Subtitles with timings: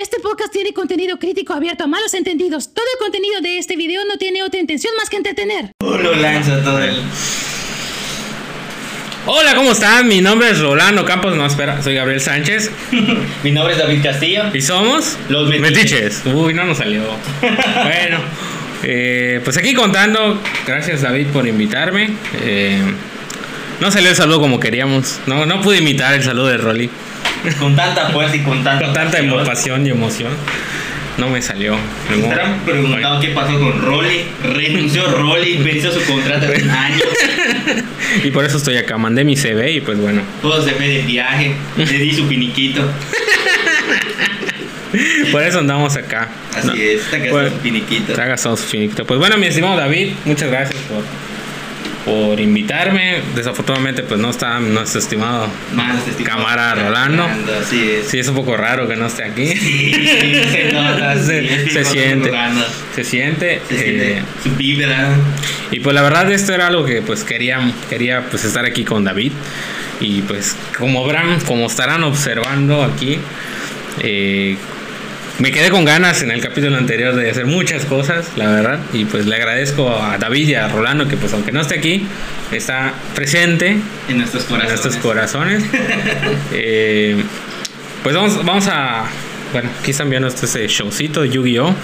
[0.00, 2.72] Este podcast tiene contenido crítico abierto a malos entendidos.
[2.72, 5.72] Todo el contenido de este video no tiene otra intención más que entretener.
[5.78, 7.02] Lo lanza todo el.
[9.26, 10.08] Hola, ¿cómo están?
[10.08, 12.70] Mi nombre es Rolando Campos, no espera, soy Gabriel Sánchez
[13.44, 14.44] Mi nombre es David Castillo.
[14.54, 16.22] y somos Los Metiches.
[16.24, 17.02] Uy, no nos salió.
[17.42, 18.20] bueno,
[18.82, 22.08] eh, pues aquí contando, gracias David por invitarme.
[22.42, 22.80] Eh,
[23.80, 26.90] no salió el saludo como queríamos, no, no pude imitar el saludo de Rolly
[27.58, 28.84] Con tanta fuerza y con tanta.
[28.84, 29.44] con tanta pasión.
[29.44, 30.32] pasión y emoción.
[31.18, 31.76] No me salió.
[32.10, 34.24] Estarán preguntando qué pasó con Rolly.
[34.42, 36.96] Renunció Rolly, venció su contrato de un año.
[38.24, 40.22] Y por eso estoy acá, mandé mi CV y pues bueno.
[40.42, 41.54] Todo se fue de viaje.
[41.76, 42.82] Le di su finiquito.
[45.30, 46.28] Por eso andamos acá.
[46.56, 48.12] Así No, es, está que Bueno, su finiquito.
[48.12, 49.04] Te hagas todo finito.
[49.04, 51.04] Pues bueno, mi estimado David, muchas gracias por,
[52.04, 53.20] por invitarme.
[53.34, 55.48] Desafortunadamente, pues no está nuestro estimado
[56.24, 57.26] cámara Rolando.
[57.60, 58.08] Así es.
[58.08, 59.46] Sí, es un poco raro que no esté aquí.
[59.56, 59.92] Sí,
[60.50, 62.30] se nota, sí, Se- que se siente.
[62.94, 63.60] Se siente.
[63.68, 65.10] Se siente eh, su vibra.
[65.70, 69.04] y pues la verdad esto era algo que pues quería, quería pues estar aquí con
[69.04, 69.32] David.
[70.00, 73.18] Y pues como verán, como estarán observando aquí,
[74.02, 74.56] eh,
[75.40, 78.78] me quedé con ganas en el capítulo anterior de hacer muchas cosas, la verdad.
[78.92, 82.06] Y pues le agradezco a David y a Rolando que pues aunque no esté aquí,
[82.52, 83.76] está presente
[84.08, 84.70] En nuestros en corazones.
[84.84, 85.64] nuestros corazones.
[86.52, 87.16] Eh,
[88.02, 89.04] pues vamos, vamos a...
[89.52, 91.74] Bueno, aquí están viendo este ese showcito de Yu-Gi-Oh!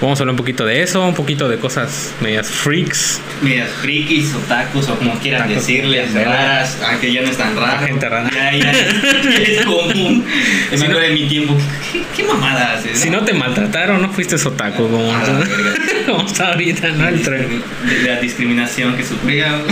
[0.00, 3.20] Vamos a hablar un poquito de eso, un poquito de cosas medias freaks.
[3.42, 7.86] medias frikis, otakus o como quieran Otakus, decirles, raras, aunque ya no es tan raro.
[7.86, 8.28] gente rara.
[8.34, 10.24] Ya, ya es, común.
[10.70, 11.56] Si me no- acuerdo de mi tiempo.
[11.92, 12.98] ¿Qué, qué mamada haces?
[12.98, 15.74] Si no te maltrataron, no fuiste sotaco como, A la verga.
[16.06, 17.08] como está ahorita, ¿no?
[17.08, 17.62] El tren.
[17.86, 19.46] De la discriminación que sufría.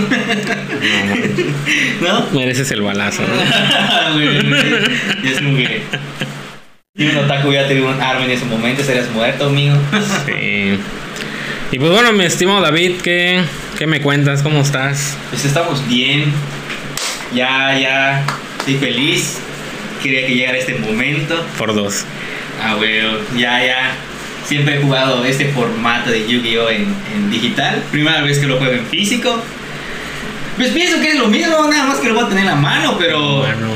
[2.00, 2.26] ¿No?
[2.32, 4.20] Mereces el balazo, ¿no?
[4.22, 5.82] Y es como que.
[6.94, 9.74] Si un otaku hubiera tenido un arma en ese momento, serías muerto, amigo.
[10.26, 10.78] Sí.
[11.70, 13.42] Y pues bueno, mi estimado David, ¿qué,
[13.78, 14.42] qué me cuentas?
[14.42, 15.16] ¿Cómo estás?
[15.30, 16.30] Pues estamos bien.
[17.34, 18.26] Ya, ya.
[18.58, 19.38] Estoy feliz.
[20.02, 21.42] Quería que llegara este momento.
[21.56, 22.04] Por dos.
[22.62, 23.00] Ah, güey,
[23.38, 23.94] ya, ya.
[24.44, 26.68] Siempre he jugado este formato de Yu-Gi-Oh!
[26.68, 27.82] En, en digital.
[27.90, 29.42] Primera vez que lo juego en físico.
[30.56, 32.56] Pues pienso que es lo mismo, nada más que lo voy a tener en la
[32.56, 33.38] mano, pero.
[33.38, 33.68] Bueno,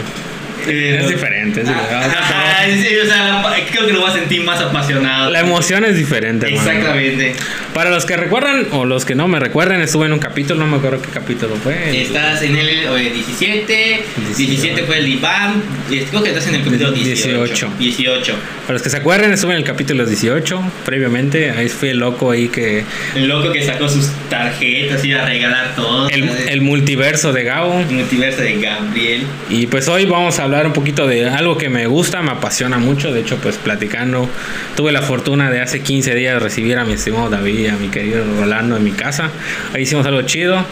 [0.69, 1.60] es diferente.
[1.60, 2.16] es diferente.
[2.19, 5.31] Ah, sí, o sea, la- creo que lo voy a sentir más apasionado.
[5.31, 6.71] La emoción es diferente, hermano.
[6.71, 7.34] Exactamente.
[7.75, 10.66] Para los que recuerdan o los que no me recuerden, estuve en un capítulo, no
[10.66, 12.00] me acuerdo qué capítulo fue.
[12.03, 14.03] Estás en el eh, 17,
[14.37, 15.62] 17 fue el IBAM,
[16.10, 17.44] creo que estás en el capítulo 18.
[17.44, 17.71] 18.
[17.78, 18.34] 18.
[18.62, 21.50] Para los que se acuerden, estuve en el capítulo 18, previamente.
[21.50, 22.82] Ahí fui el loco ahí que.
[23.15, 26.09] El loco que sacó sus tarjetas y iba a regalar todo.
[26.09, 27.78] El, el multiverso de Gabo.
[27.81, 29.22] El multiverso de Gabriel.
[29.50, 32.78] Y pues hoy vamos a hablar un poquito de algo que me gusta, me apasiona
[32.78, 33.12] mucho.
[33.12, 34.28] De hecho, pues platicando,
[34.77, 37.89] tuve la fortuna de hace 15 días recibir a mi estimado David y a mi
[37.89, 39.31] querido Rolando en mi casa.
[39.75, 40.65] Ahí hicimos algo chido.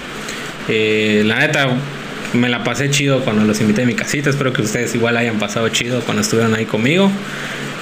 [0.68, 1.68] Eh, la neta,
[2.32, 4.30] me la pasé chido cuando los invité a mi casita.
[4.30, 7.10] Espero que ustedes igual hayan pasado chido cuando estuvieron ahí conmigo.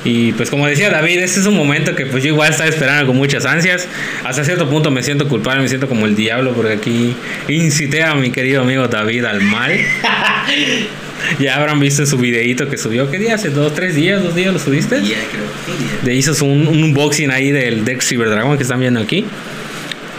[0.04, 3.06] Y pues como decía David, este es un momento que pues yo igual estaba esperando
[3.06, 3.86] con muchas ansias.
[4.24, 7.14] Hasta cierto punto me siento culpable, me siento como el diablo porque aquí
[7.48, 9.72] incité a mi querido amigo David al mal.
[11.38, 13.10] ya habrán visto su videíto que subió.
[13.10, 13.34] ¿Qué día?
[13.34, 14.22] ¿Hace dos, tres días?
[14.22, 15.02] ¿Dos días lo subiste?
[15.02, 15.44] Ya creo.
[16.02, 19.24] De hizo un, un unboxing ahí del Dex Cyber Dragon que están viendo aquí.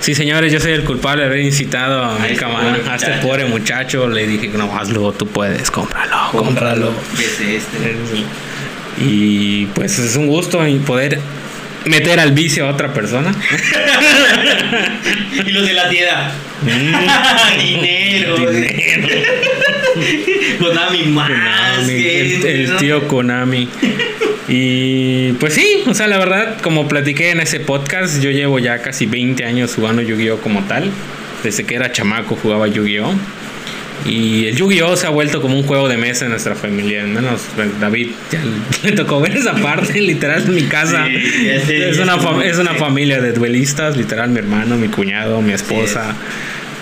[0.03, 2.96] Sí, señores, yo soy el culpable de haber incitado a, A mi este camarada, a
[2.96, 3.28] este muchacho.
[3.28, 4.09] pobre muchacho.
[4.09, 6.94] Le dije, no, hazlo, tú puedes, cómpralo, cómpralo.
[7.18, 7.96] ¿Qué es este?
[8.97, 11.20] Y pues es un gusto poder
[11.85, 13.31] meter al vicio a otra persona.
[15.46, 16.34] y los de la tienda.
[17.58, 18.50] Dinero.
[18.50, 19.08] Dinero.
[20.59, 21.30] Konami más.
[21.30, 22.78] Konami, el, el ¿no?
[22.78, 23.68] tío Konami.
[24.48, 28.82] Y pues sí, o sea, la verdad, como platiqué en ese podcast, yo llevo ya
[28.82, 30.92] casi 20 años jugando Yu-Gi-Oh como tal.
[31.44, 33.14] Desde que era chamaco jugaba Yu-Gi-Oh!
[34.06, 34.98] Y el Yu-Gi-Oh!
[34.98, 37.03] se ha vuelto como un juego de mesa en nuestra familia.
[37.03, 38.42] Al menos bueno, David ya
[38.84, 41.06] le tocó ver esa parte, literal, en mi casa.
[41.08, 42.79] Sí, es, una es una sí.
[42.79, 46.16] familia de duelistas, literal, mi hermano, mi cuñado, mi esposa,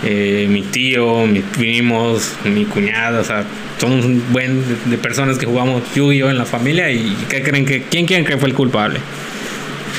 [0.03, 3.44] eh, mi tío, mis primos, mi cuñado, o sea,
[3.80, 6.30] somos un buen de, de personas que jugamos Yu-Gi-Oh!
[6.30, 9.00] en la familia y ¿qué creen que, ¿quién creen que fue el culpable?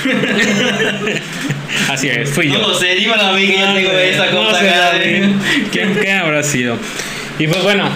[1.89, 2.59] Así es, fui yo.
[2.61, 5.01] No sé, dímelo a mí que yo tengo esa No cosa David.
[5.05, 5.35] de-
[5.71, 6.77] ¿Quién, quién habrá sido?
[7.39, 7.89] Y pues bueno,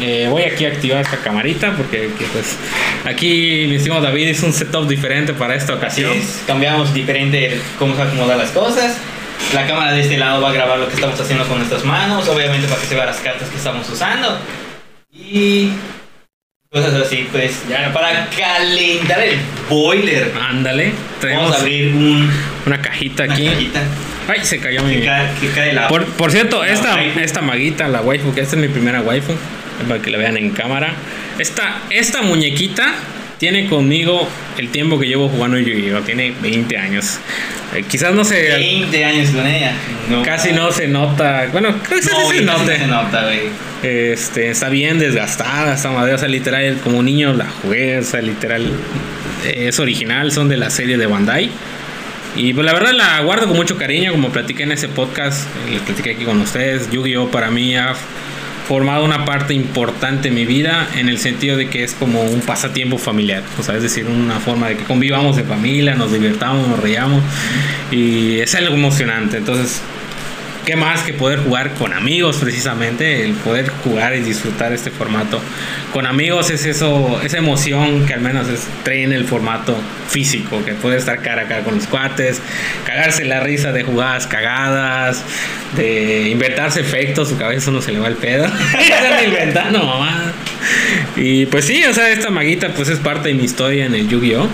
[0.00, 2.56] eh, voy aquí a activar esta camarita porque que, pues
[3.04, 6.12] aquí mi estimado David hizo un setup diferente para esta ocasión.
[6.12, 8.96] es, cambiamos diferente cómo se acomodan las cosas.
[9.54, 12.28] La cámara de este lado va a grabar lo que estamos haciendo con nuestras manos,
[12.28, 14.38] obviamente para que se vean las cartas que estamos usando.
[15.12, 15.70] Y
[16.70, 17.62] Cosas así, pues.
[17.70, 19.38] Ya, para calentar el
[19.70, 20.32] boiler.
[20.38, 20.92] Ándale.
[21.22, 22.30] Vamos a abrir un,
[22.66, 23.46] una cajita una aquí.
[23.48, 23.82] cajita
[24.28, 24.96] Ay, se cayó mi.
[24.96, 25.86] que cae, que cae la.
[25.88, 27.20] Por, por cierto, la esta, waifu.
[27.20, 29.32] esta maguita, la waifu, que esta es mi primera waifu,
[29.88, 30.92] para que la vean en cámara.
[31.38, 32.92] Esta, esta muñequita
[33.38, 34.28] tiene conmigo
[34.58, 36.00] el tiempo que llevo jugando Yu-Gi-Oh!
[36.00, 37.18] Tiene 20 años.
[37.74, 38.40] Eh, quizás no se.
[38.50, 39.72] 20 años con ella.
[40.08, 40.22] No.
[40.22, 41.48] Casi no se nota.
[41.52, 42.78] Bueno, casi No, se güey, casi no note.
[42.78, 43.40] se nota, güey.
[43.82, 48.22] Este, está bien desgastada esta madera, o sea, literal, como niño la jugué, o sea,
[48.22, 48.72] literal,
[49.44, 51.50] es original, son de la serie de Bandai.
[52.36, 55.72] Y pues la verdad la guardo con mucho cariño, como platiqué en ese podcast, eh,
[55.72, 57.94] les platiqué aquí con ustedes, Yu-Gi-Oh para mí ha
[58.66, 62.40] formado una parte importante en mi vida en el sentido de que es como un
[62.40, 66.66] pasatiempo familiar, o sea, es decir, una forma de que convivamos de familia, nos divertamos,
[66.66, 67.22] nos reíamos
[67.90, 69.82] y es algo emocionante, entonces
[70.66, 75.40] qué más que poder jugar con amigos precisamente el poder jugar y disfrutar este formato
[75.92, 79.76] con amigos es eso esa emoción que al menos es, trae en el formato
[80.08, 82.42] físico que puede estar cara a cara con los cuates
[82.84, 85.22] cagarse la risa de jugadas cagadas
[85.76, 88.46] de inventarse efectos su cabeza uno se le va el pedo.
[89.24, 90.32] Inventando mamá.
[91.16, 94.08] Y pues sí o sea esta maguita pues es parte de mi historia en el
[94.08, 94.48] Yu-Gi-Oh.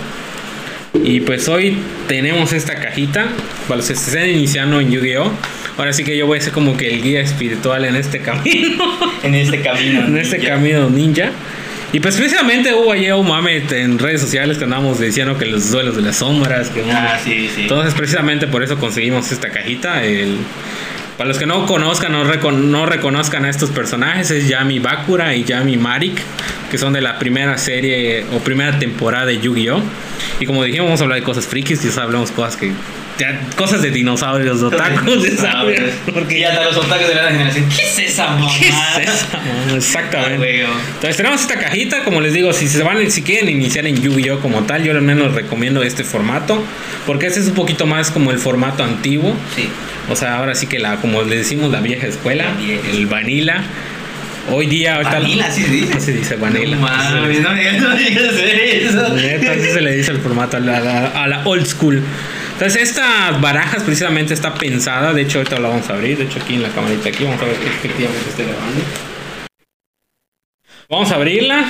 [1.03, 1.77] Y pues hoy
[2.07, 3.25] tenemos esta cajita
[3.67, 5.31] para los que se estén iniciando en Yu-Gi-Oh!
[5.77, 8.83] Ahora sí que yo voy a ser como que el guía espiritual en este camino,
[9.23, 10.05] En este camino.
[10.05, 10.53] en este ninja.
[10.53, 11.31] camino ninja.
[11.91, 15.69] Y pues precisamente hubo ayer un mame en redes sociales que andamos diciendo que los
[15.71, 17.61] duelos de las sombras, que Ah, sí, sí.
[17.63, 20.03] entonces precisamente por eso conseguimos esta cajita.
[20.03, 20.37] El,
[21.17, 25.35] para los que no conozcan, no, recon- no reconozcan a estos personajes, es Yami Bakura
[25.35, 26.17] y Yami Marik,
[26.71, 29.79] que son de la primera serie o primera temporada de Yu-Gi-Oh!
[30.43, 32.71] Y como dijimos, vamos a hablar de cosas frikis, quizás hablamos cosas que...
[33.17, 37.15] ya, cosas de dinosaurios, de otakus, de sabios, Porque porque ya hasta los otakus de
[37.15, 37.65] la generación.
[37.69, 38.47] ¿Qué es esa mamá?
[38.59, 39.75] ¿Qué es esa, mamá?
[39.77, 40.37] Exactamente.
[40.37, 44.01] Güey, Entonces tenemos esta cajita, como les digo, si se van, si quieren iniciar en
[44.01, 46.61] Yu-Gi-Oh como tal, yo al menos recomiendo este formato,
[47.07, 49.69] porque este es un poquito más como el formato antiguo, Sí.
[50.09, 52.89] o sea, ahora sí que la, como le decimos, la vieja escuela, La vieja.
[52.89, 53.63] el vanilla.
[54.51, 55.93] Hoy día, ahorita Vanilla, sí se dice.
[55.93, 56.75] Sí se dice vanilla.
[56.75, 59.05] No Así mames, no digas no eso.
[59.51, 62.03] Así se le dice el formato a la, a la- a la old school.
[62.53, 65.13] Entonces, estas barajas precisamente está pensada.
[65.13, 66.17] De hecho, ahorita la vamos a abrir.
[66.17, 68.81] De hecho, aquí en la camarita, aquí vamos a ver que efectivamente esté grabando.
[70.89, 71.65] Vamos a abrirla.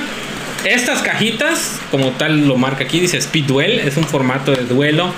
[0.64, 3.78] Estas cajitas, como tal lo marca aquí, dice Speed Duel.
[3.80, 5.12] Es un formato de duelo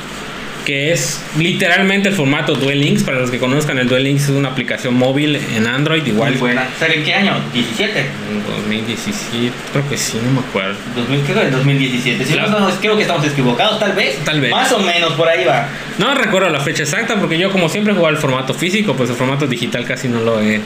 [0.66, 3.04] que es literalmente el formato Duel Links.
[3.04, 6.04] Para los que conozcan, el Duel Links es una aplicación móvil en Android.
[6.04, 6.66] Igual Muy buena.
[6.78, 7.32] ¿Sale en qué año?
[7.54, 7.88] ¿17?
[7.96, 10.74] en 2017, creo que sí, no me acuerdo.
[10.96, 12.24] 2000, creo que en 2017.
[12.26, 12.50] Si Claro.
[12.50, 14.16] no, no, creo que estamos equivocados, tal vez.
[14.24, 14.50] Tal vez.
[14.50, 15.68] Más o menos, por ahí va.
[15.98, 19.08] No recuerdo la fecha exacta porque yo como siempre he jugado el formato físico, pues
[19.08, 20.60] el formato digital casi no lo he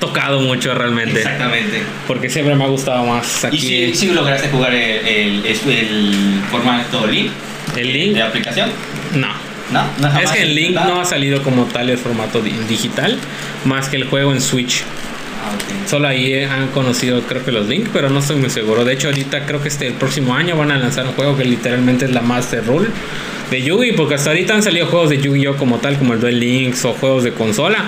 [0.00, 1.18] tocado mucho realmente.
[1.18, 1.82] Exactamente.
[2.06, 5.66] Porque siempre me ha gustado más aquí ¿Y si, si lograste jugar el, el, es-
[5.66, 7.30] el formato Link
[7.76, 8.14] el link.
[8.14, 8.70] de aplicación?
[9.14, 9.28] No.
[9.72, 9.84] ¿No?
[10.00, 13.18] ¿No Es que el link no ha salido como tal el formato di- digital,
[13.64, 14.82] más que el juego en Switch.
[15.44, 15.88] Ah, ok.
[15.88, 18.84] Solo ahí han conocido creo que los links, pero no estoy muy seguro.
[18.84, 21.44] De hecho ahorita creo que este el próximo año van a lanzar un juego que
[21.44, 22.88] literalmente es la Master Rule
[23.50, 26.38] de Yugi, porque hasta ahorita han salido juegos de Yu-Gi-Oh como tal, como el Duel
[26.38, 27.78] Links o juegos de consola,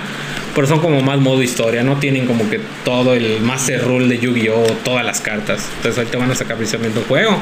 [0.53, 4.19] pero son como más modo historia, no tienen como que todo el Master Rule de
[4.19, 5.67] Yu-Gi-Oh, todas las cartas.
[5.77, 7.39] Entonces ahorita van a sacar precisamente un juego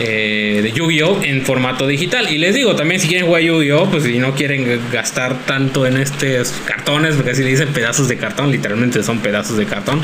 [0.00, 2.32] eh, de Yu-Gi-Oh en formato digital.
[2.32, 5.98] Y les digo, también si quieren jugar Yu-Gi-Oh, pues si no quieren gastar tanto en
[5.98, 10.00] estos cartones, porque así le dicen pedazos de cartón, literalmente son pedazos de cartón,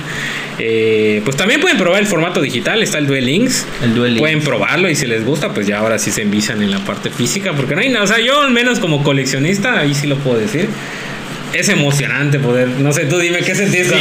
[0.59, 3.66] eh, pues también pueden probar el formato digital, está el Duel Links.
[3.82, 4.21] El Duel Links.
[4.21, 7.11] Pueden probarlo y si les gusta, pues ya ahora sí se envician en la parte
[7.11, 10.16] física, porque no hay nada, o sea, yo al menos como coleccionista, ahí sí lo
[10.18, 10.68] puedo decir.
[11.58, 13.94] Es emocionante poder, no sé, tú dime qué sentiste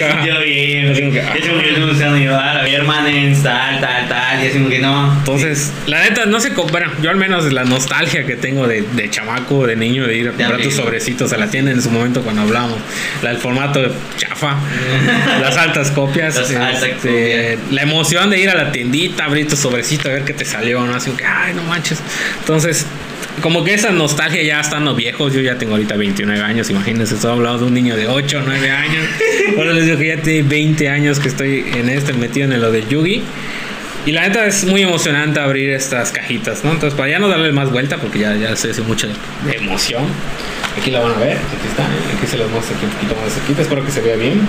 [0.00, 0.26] caja?
[0.26, 0.90] yo bien.
[0.90, 1.32] Así como que, ah.
[1.34, 4.42] Que llevar a mi hermana en tal, tal, tal.
[4.42, 5.12] Y así como que no.
[5.18, 8.82] Entonces, la neta, no sé, co- bueno, yo al menos la nostalgia que tengo de,
[8.82, 11.90] de chamaco, de niño, de ir a comprar tus sobrecitos a la tienda en su
[11.90, 12.78] momento cuando hablamos,
[13.22, 14.56] la, el formato de chafa,
[15.40, 19.56] las altas copias, Las altas este, la emoción de ir a la tiendita, abrir tu
[19.56, 20.94] sobrecito, a ver qué te salió, ¿no?
[20.94, 21.98] Así que, ay, no manches.
[22.40, 22.86] Entonces,
[23.40, 27.32] como que esa nostalgia ya estando viejos, yo ya tengo ahorita 29 años, imagínense, estoy
[27.32, 29.04] hablando de un niño de 8 o 9 años.
[29.56, 32.70] Ahora les digo que ya tiene 20 años que estoy en este metido en lo
[32.70, 33.22] de Yugi.
[34.06, 36.72] Y la neta es muy emocionante abrir estas cajitas, ¿no?
[36.72, 39.08] Entonces, para ya no darle más vuelta, porque ya, ya se hace mucha
[39.50, 40.04] emoción.
[40.78, 43.32] Aquí la van a ver, aquí está, aquí se los muestro aquí un poquito más
[43.32, 44.46] cerquita, espero que se vea bien.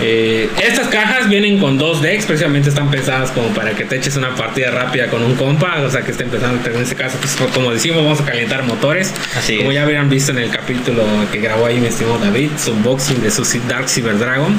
[0.00, 4.16] Eh, estas cajas vienen con dos decks, precisamente están pensadas como para que te eches
[4.16, 7.36] una partida rápida con un compa, o sea que esté empezando, en este caso, pues
[7.52, 9.12] como decimos, vamos a calentar motores.
[9.36, 9.74] Así como es.
[9.74, 13.30] ya habrían visto en el capítulo que grabó ahí mi estimado David, su unboxing de
[13.30, 14.54] su Dark Cyber Dragon.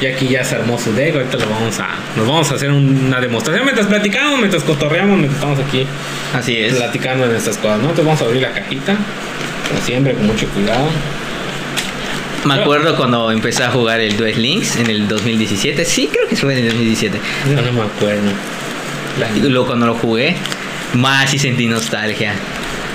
[0.00, 2.72] Y aquí ya se armó su deck, ahorita lo vamos a, nos vamos a hacer
[2.72, 5.86] una demostración mientras platicamos, mientras cotorreamos, mientras estamos aquí
[6.34, 6.74] Así es.
[6.74, 7.90] platicando en estas cosas, ¿no?
[7.90, 8.96] Entonces vamos a abrir la cajita,
[9.68, 10.88] como siempre, con mucho cuidado.
[12.44, 15.84] Me acuerdo cuando empecé a jugar el Duel Links en el 2017.
[15.84, 17.20] Sí, creo que fue en el 2017.
[17.48, 18.30] Yo no me acuerdo.
[19.48, 20.36] Luego cuando lo jugué,
[20.94, 22.34] más sí sentí nostalgia.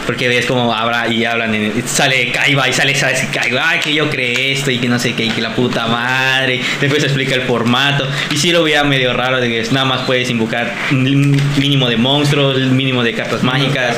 [0.08, 4.10] Porque ves como habla y hablan, en- sale Kaiba y sale, sabes, Kaiba, que yo
[4.10, 6.62] creé esto y que no sé qué, y que la puta madre.
[6.82, 8.08] Después explica el formato.
[8.32, 11.98] Y sí lo veía medio raro de que nada más puedes invocar un mínimo de
[11.98, 13.98] monstruos, mínimo de cartas mágicas.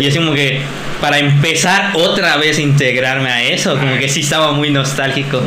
[0.00, 0.62] Y es como que
[1.00, 5.42] para empezar otra vez a integrarme a eso, como que sí estaba muy nostálgico.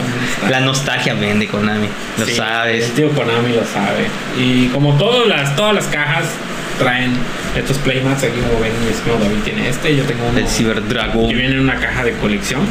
[0.49, 2.85] La nostalgia vende Konami, lo Sí, sabes.
[2.85, 4.05] El tío Konami lo sabe.
[4.39, 6.25] Y como todas las, todas las cajas
[6.79, 7.13] traen
[7.57, 10.87] estos playmats, aquí como ven, mi estimado David tiene este, yo tengo uno El Cyber
[10.87, 11.27] Dragon.
[11.29, 12.61] que viene en una caja de colección.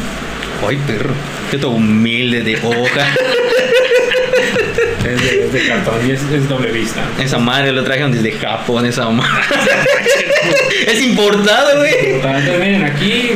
[0.66, 1.12] Ay, perro.
[1.50, 3.06] Qué todo humilde de hoja.
[5.04, 7.02] Es de, es de cartón y es, es doble vista.
[7.20, 9.42] esa madre lo trajeron desde Japón, esa madre.
[10.86, 12.14] es importado, güey.
[12.14, 13.32] Entonces miren aquí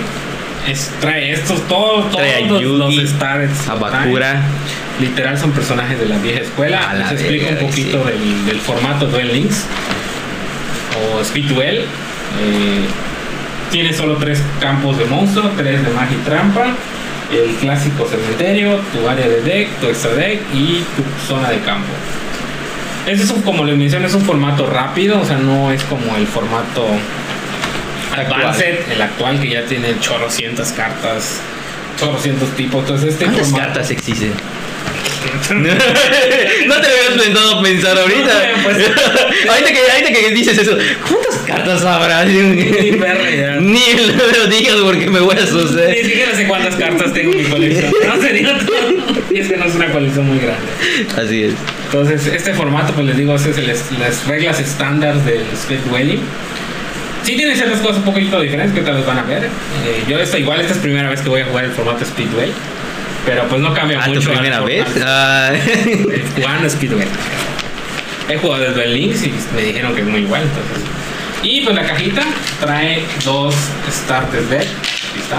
[0.69, 3.69] es- trae estos todos, todos Trae a los, Yugi, los stars.
[3.69, 4.41] A Bakura.
[5.01, 6.95] Literal son personajes de la vieja escuela.
[6.95, 8.11] Les explico un poquito sí.
[8.13, 9.65] del, del formato Duel Links
[11.15, 11.79] o Speed Duel.
[11.79, 12.87] Eh,
[13.71, 16.75] tiene solo tres campos de monstruo, tres de magia y trampa,
[17.33, 21.89] el clásico cementerio, tu área de deck, tu extra deck y tu zona de campo.
[23.07, 26.17] Este es un, como les mencioné, es un formato rápido, o sea, no es como
[26.17, 26.87] el formato
[28.13, 28.41] Actual.
[28.41, 31.41] Advanced, el actual que ya tiene chorrocientas cartas,
[31.97, 32.81] chorrocientos tipos.
[32.83, 34.33] Entonces este ¿Cuántas formato- cartas existen?
[35.51, 38.23] no te lo habías pensado pensar ahorita.
[38.57, 38.77] No pues.
[39.49, 40.77] ahorita, que, ahorita que dices eso,
[41.09, 42.25] ¿cuántas cartas habrá?
[42.25, 42.35] Ni.
[43.61, 43.81] Ni
[44.37, 45.95] lo digas porque me voy a Ni asustar.
[45.95, 47.93] siquiera sé cuántas cartas tengo en mi colección.
[48.07, 49.25] No sé, digo todo.
[49.33, 50.67] Y es que no es una colección muy grande.
[51.17, 51.53] Así es.
[51.87, 53.67] Entonces, este formato, pues les digo, es el-
[53.99, 56.21] las reglas estándar del Speed Dwelling.
[57.27, 59.45] Sí tiene ciertas cosas un poquito diferentes que tal vez van a ver.
[59.85, 62.29] Eh, yo esta, igual esta es primera vez que voy a jugar el formato Speed
[62.29, 62.53] Duel.
[63.25, 64.31] Pero pues no cambia ¿A tu mucho.
[64.31, 64.85] al primera vez?
[64.87, 65.07] formato.
[65.11, 67.09] Ah, Eh, Jugando Speed Duel.
[68.29, 70.43] He jugado el Duel Links y me dijeron que es muy igual.
[70.43, 70.89] Entonces.
[71.43, 72.23] Y pues la cajita
[72.61, 73.55] trae dos
[73.91, 74.63] starters deck.
[74.63, 75.39] Aquí está.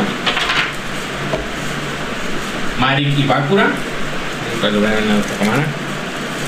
[2.79, 3.67] Marik y Bakura.
[4.61, 5.63] Para lo vean en la otra cámara.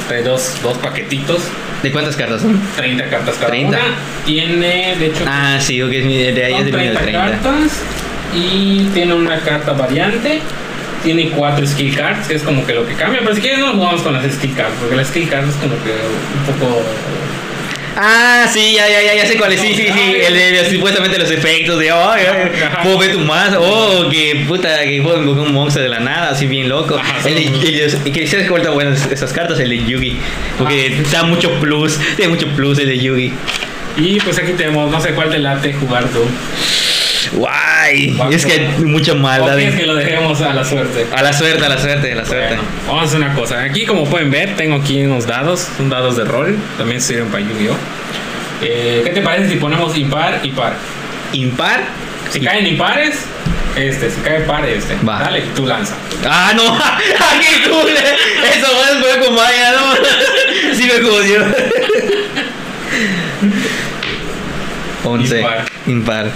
[0.09, 1.41] Trae dos, dos paquetitos.
[1.83, 2.59] ¿De cuántas cartas son?
[2.75, 3.69] 30 cartas cada 30.
[3.77, 3.79] una.
[4.25, 7.21] Tiene, de hecho, Ah, sí, ok, de ahí es de 30, 30.
[7.31, 7.81] cartas.
[8.35, 10.39] Y tiene una carta variante.
[11.03, 13.21] Tiene cuatro skill cards, que es como que lo que cambia.
[13.23, 15.73] Pero si quieres, no jugamos con las skill cards, porque las skill cards es como
[15.83, 16.81] que un poco.
[18.01, 19.59] Ah, sí, ya, ya, ya, ya sé cuál es.
[19.59, 20.13] Sí, sí, sí.
[20.25, 22.81] El de supuestamente los efectos de, Ajá.
[22.81, 23.53] puedo ver tu más.
[23.57, 26.97] Oh, que puta, que invocar un monstruo de la nada, así bien loco.
[27.25, 30.17] El el que se vuelta buenas esas cartas, el de Yugi.
[30.57, 31.09] Porque Ah.
[31.11, 33.33] da mucho plus, tiene mucho plus el de Yugi.
[33.97, 36.19] Y pues aquí tenemos, no sé cuál te late jugar tú.
[37.33, 39.57] Guay, es que hay mucha maldad.
[39.57, 41.05] que lo dejemos a la suerte.
[41.15, 42.47] A la suerte, a la suerte, a la suerte.
[42.47, 43.61] Bueno, vamos a hacer una cosa.
[43.61, 46.57] Aquí, como pueden ver, tengo aquí unos dados, son dados de rol.
[46.77, 47.75] También sirven para Yu-Gi-Oh!
[48.61, 50.75] Eh, ¿Qué te parece si ponemos impar y par?
[51.31, 51.83] Impar.
[52.31, 53.25] Si caen impares,
[53.75, 54.09] este.
[54.09, 54.95] Si cae par, este.
[55.07, 55.19] Va.
[55.19, 55.95] Dale, tú lanza.
[56.27, 56.99] Ah, no, ¡Ah,
[57.39, 57.89] qué cool!
[57.89, 59.93] Eso fue fue con Maya, ¿no?
[60.75, 61.45] Sí me jodió.
[65.05, 65.39] 11.
[65.39, 65.65] Impar.
[65.87, 66.31] Impar.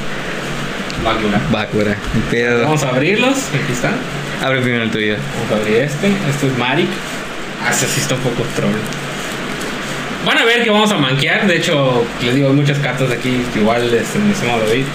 [1.04, 1.42] Bakura.
[1.52, 1.96] Bakura.
[2.32, 2.62] Pero.
[2.62, 3.38] Vamos a abrirlos.
[3.50, 3.92] Aquí está.
[4.42, 5.16] Abre primero el tuyo.
[5.36, 6.08] Vamos a abrir este.
[6.30, 6.90] Este es Marik.
[7.64, 8.74] Ah, este sí está un poco troll.
[10.26, 11.46] Van a ver que vamos a manquear.
[11.48, 13.46] De hecho, les digo, hay muchas cartas de aquí.
[13.56, 14.86] Igual, este, mi estimado David.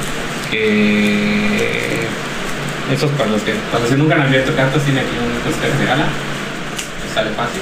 [0.50, 2.06] Que.
[2.92, 5.56] Esos para los que, para los que nunca han abierto cartas, tiene aquí un pues,
[5.56, 6.06] que regala.
[7.14, 7.60] Sale fácil.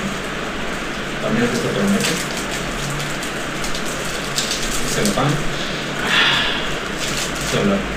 [1.20, 2.04] También es se promete.
[4.94, 5.32] Se lo van.
[7.52, 7.95] Solo.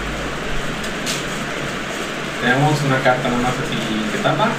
[2.41, 3.75] Tenemos una carta nada más así
[4.12, 4.50] que tapa.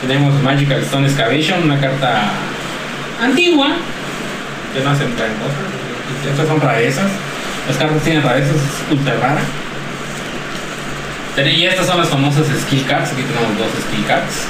[0.00, 2.22] Tenemos Magical Stone Excavation, una carta
[3.22, 3.76] antigua
[4.72, 6.30] que no hacen gran cosa.
[6.30, 7.10] Estas son rarezas.
[7.68, 9.40] Las cartas tienen rarezas, es ultra rara.
[11.36, 13.12] Y estas son las famosas skill cards.
[13.12, 14.44] Aquí tenemos dos skill cards.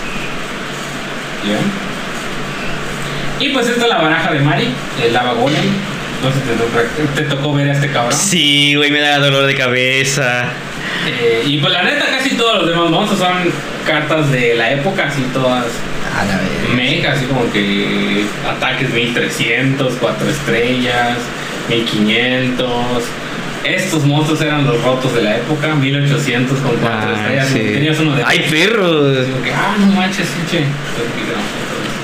[1.44, 1.58] Bien.
[3.38, 4.68] Y pues esta es la baraja de Mari,
[5.02, 5.70] el Lava Golem.
[6.22, 8.12] No sé si te, te tocó ver a este cabrón.
[8.12, 10.44] Sí, güey, me da dolor de cabeza.
[11.06, 13.50] Eh, y pues la neta, casi todos los demás monstruos son
[13.86, 15.66] cartas de la época, así todas.
[16.18, 16.74] A la vez.
[16.74, 21.18] Mega, así como que ataques 1300, 4 estrellas,
[21.68, 22.68] 1500.
[23.62, 27.48] Estos monstruos eran los rotos de la época, 1800 con 4 Ah, estrellas.
[27.48, 27.58] sí.
[27.74, 28.24] Tenías uno de.
[28.24, 29.26] ¡Ay, perros!
[29.26, 30.64] Digo que, ah, no manches, pinche.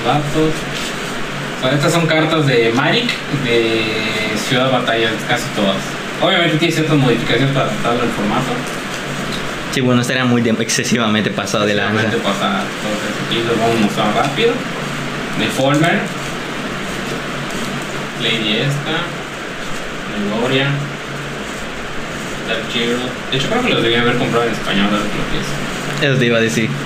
[0.05, 3.09] O sea, estas son cartas de Marik,
[3.43, 3.81] de
[4.47, 5.77] Ciudad Batalla, casi todas.
[6.21, 8.51] Obviamente tiene ciertas modificaciones para adaptarlo al formato.
[9.71, 11.91] Sí, bueno, estaría muy de- excesivamente pasado de lanza.
[12.01, 13.19] Solamente pasa todo eso.
[13.27, 14.51] Aquí los vamos a mostrar rápido.
[15.39, 15.99] Deformer.
[18.21, 18.97] Lady esta.
[20.17, 20.65] Meloria.
[22.47, 22.97] Dark Hero.
[23.29, 25.51] De hecho creo que los debía haber comprado en español, ahora que lo pienso.
[26.01, 26.69] Eso te iba a decir.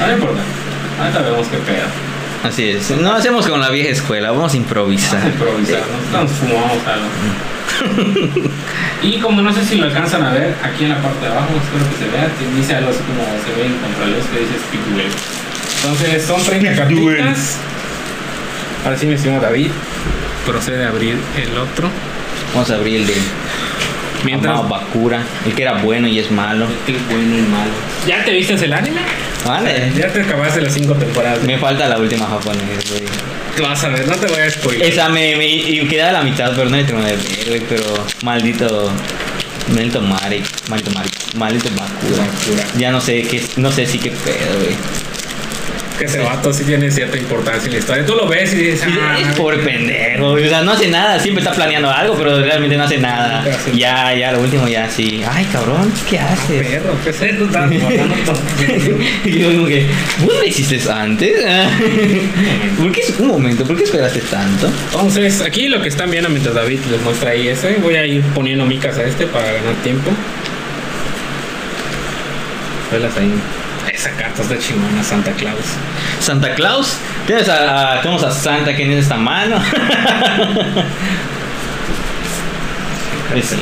[0.00, 0.40] No importa.
[1.00, 1.86] Ahorita vemos qué pedo.
[2.44, 2.90] Así es.
[2.90, 5.18] No hacemos con la vieja escuela, vamos a improvisar.
[5.18, 5.82] Vamos a improvisar,
[6.12, 6.22] ¿no?
[6.22, 7.06] Nos fumamos algo.
[9.02, 11.48] y como no sé si lo alcanzan a ver, aquí en la parte de abajo,
[11.56, 15.10] espero que se vea, dice algo así como se ve en contraluz que dice Speedwell.
[15.82, 17.58] Entonces son 30 cartitas.
[18.84, 19.70] Ahora sí, mi estimado David,
[20.46, 21.88] procede a abrir el otro.
[22.52, 23.14] Vamos a abrir el de
[24.24, 24.58] Mientras.
[24.58, 26.66] Amado Bakura, el que era bueno y es malo.
[26.86, 27.72] El bueno y malo.
[28.06, 29.00] ¿Ya te viste el anime?
[29.44, 29.92] Vale.
[29.96, 31.42] Ya te acabaste las 5 temporadas.
[31.42, 33.02] Me falta la última japonesa, güey.
[33.56, 34.86] Te vas a ver, no te voy a spoiler.
[34.86, 37.60] Esa me, me y queda a la mitad, pero no le tengo de ver, güey,
[37.68, 37.84] pero
[38.22, 38.90] maldito
[39.68, 41.70] maldito Mari, maldito Mari, maldito.
[41.70, 42.64] Bakura.
[42.78, 44.76] Ya no sé qué, no sé si qué pedo, güey.
[45.98, 48.04] Que ese vato sí tiene cierta importancia en la historia.
[48.04, 51.42] Tú lo ves y dices, ah, es pobre pendejo, o sea, no hace nada, siempre
[51.42, 53.44] está planeando algo, pero realmente no hace nada.
[53.72, 55.22] Ya, ya, lo último ya sí.
[55.28, 56.66] Ay, cabrón, ¿qué haces?
[56.66, 57.44] perro, ¿qué es eso?
[59.24, 59.86] Y yo como que,
[60.20, 61.32] ¿vos lo hiciste antes?
[62.78, 64.70] ¿Por qué, un momento, ¿por qué esperaste tanto?
[64.86, 68.22] Entonces, aquí lo que están viendo mientras David les muestra ahí ese, voy a ir
[68.34, 70.10] poniendo micas a este para ganar tiempo.
[72.90, 73.32] Velas ahí.
[73.94, 75.58] Esa carta está chingona, Santa Claus.
[76.20, 76.96] Santa Claus,
[77.26, 79.56] tienes a, a- tenemos a Santa que tiene esta mano.
[83.34, 83.54] Es-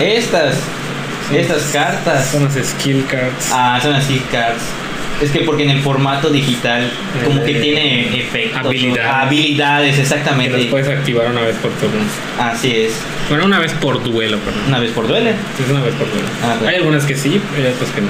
[0.00, 0.54] estas,
[1.34, 3.50] estas cartas, Son las skill cards.
[3.52, 4.62] ah, son así cards.
[5.20, 6.88] Es que porque en el formato digital
[7.24, 9.12] como que Eh, tiene efectos, habilidades.
[9.12, 10.64] habilidades, que las exactamente.
[10.70, 12.00] puedes activar una vez por turno.
[12.38, 12.92] Así es,
[13.28, 14.62] Bueno, una vez por duelo, perdón.
[14.68, 15.32] una vez por duele.
[15.56, 16.28] Sí, Es una vez por duelo.
[16.44, 16.68] Ah, ok.
[16.68, 18.08] Hay algunas que sí, hay otras que no.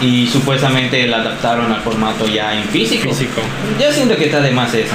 [0.00, 3.08] Y supuestamente la adaptaron al formato ya en físico.
[3.08, 3.40] Físico.
[3.80, 4.94] Yo siento que está de más eso.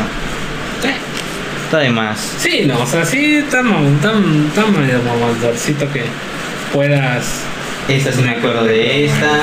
[1.66, 2.20] Está de más.
[2.38, 4.12] Sí, no, o sea, sí, está, mam- está,
[4.48, 6.04] está medio mamadorcito que
[6.74, 7.42] puedas.
[7.88, 9.40] Esta sí me acuerdo de esta.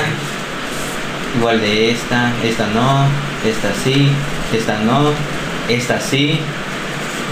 [1.37, 2.31] Igual de esta.
[2.43, 3.05] Esta no.
[3.49, 4.09] Esta sí.
[4.55, 5.11] Esta no.
[5.67, 6.39] Esta sí.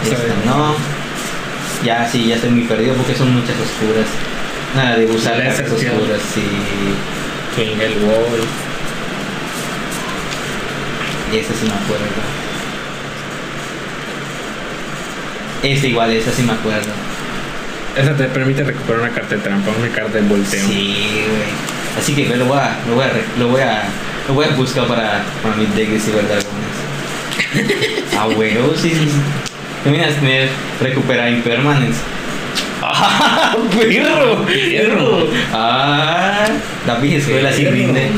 [0.04, 0.76] Esta no.
[1.86, 4.08] Ya sí, ya estoy muy perdido porque son muchas oscuras.
[4.76, 5.96] Nada de usar La cartas excepción.
[5.96, 6.42] oscuras, sí.
[7.58, 8.42] El wall.
[11.34, 12.06] Y esta sí me acuerdo.
[15.64, 16.92] Esta igual, esta sí me acuerdo.
[17.98, 20.68] Esa te permite recuperar una carta de trampa, una carta de volteo.
[20.68, 21.50] Sí, güey.
[21.98, 23.84] Así que lo voy a, lo voy a, lo voy a,
[24.28, 26.46] lo voy a buscar para, para mi deck de ciberdragones.
[28.18, 29.10] ah, huevo, sí, sí.
[29.10, 29.52] sí.
[29.84, 31.98] Terminas tener recuperar impermanence.
[32.82, 33.56] ¡Ah!
[33.72, 34.46] ¡Perro!
[34.46, 35.28] ¡Perro!
[35.54, 36.46] ¡Ah!
[36.86, 37.76] La vieja escuela sí Perro.
[37.76, 38.10] rinde.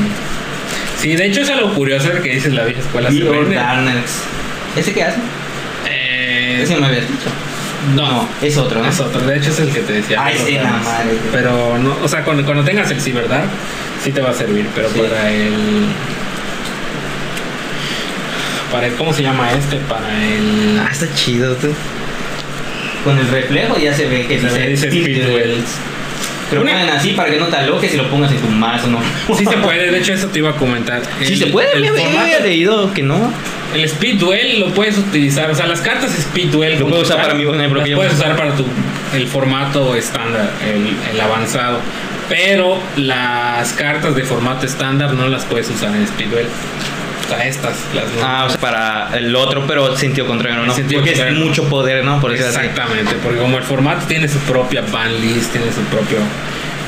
[0.98, 3.08] Sí, de hecho, eso es lo curioso que dices la vieja escuela.
[3.10, 3.56] Vende.
[3.56, 4.22] Darkness.
[4.76, 5.18] ¿Ese qué hace?
[5.88, 7.30] Eh, Ese me habías dicho.
[7.96, 8.88] no, es otro, ¿no?
[8.88, 9.20] es otro.
[9.22, 10.22] De hecho, es el que te decía.
[10.22, 11.18] Ay, sí, la madre.
[11.32, 13.44] Pero, no, o sea, cuando, cuando tengas el Cyberdar,
[14.04, 14.66] sí te va a servir.
[14.74, 15.00] Pero Sí.
[15.00, 15.54] para el.
[18.70, 18.94] Para el.
[18.94, 19.76] ¿Cómo se llama este?
[19.78, 20.80] Para el.
[20.84, 21.68] Ah, está chido, tú.
[23.04, 25.28] Con el reflejo ya se ve que dice Speed Speed Duels.
[25.48, 25.64] Duels.
[26.50, 28.88] Pero Una- ponen así para que no te aloques y lo pongas en tu mazo,
[28.88, 28.98] ¿no?
[29.38, 31.00] Sí se puede, de hecho eso te iba a comentar.
[31.22, 33.32] Sí El- se puede, el ya había formato- leído que no.
[33.74, 37.18] El Speed Duel lo puedes utilizar, o sea, las cartas Speed Duel Lo puedo usar
[37.22, 38.64] para mi- mi las puedes usar para tu
[39.14, 41.78] el formato estándar, el, el avanzado,
[42.28, 46.46] pero las cartas de formato estándar no las puedes usar en Speed Duel.
[47.28, 48.04] Sea, estas las.
[48.22, 50.64] Ah, o sea, para el otro, pero sentido contrario, ¿no?
[50.66, 51.44] En sentido Porque es contrario.
[51.46, 52.20] mucho poder, ¿no?
[52.20, 52.42] Por así.
[52.42, 56.18] Exactamente, porque como el formato tiene su propia ban list, tiene su propio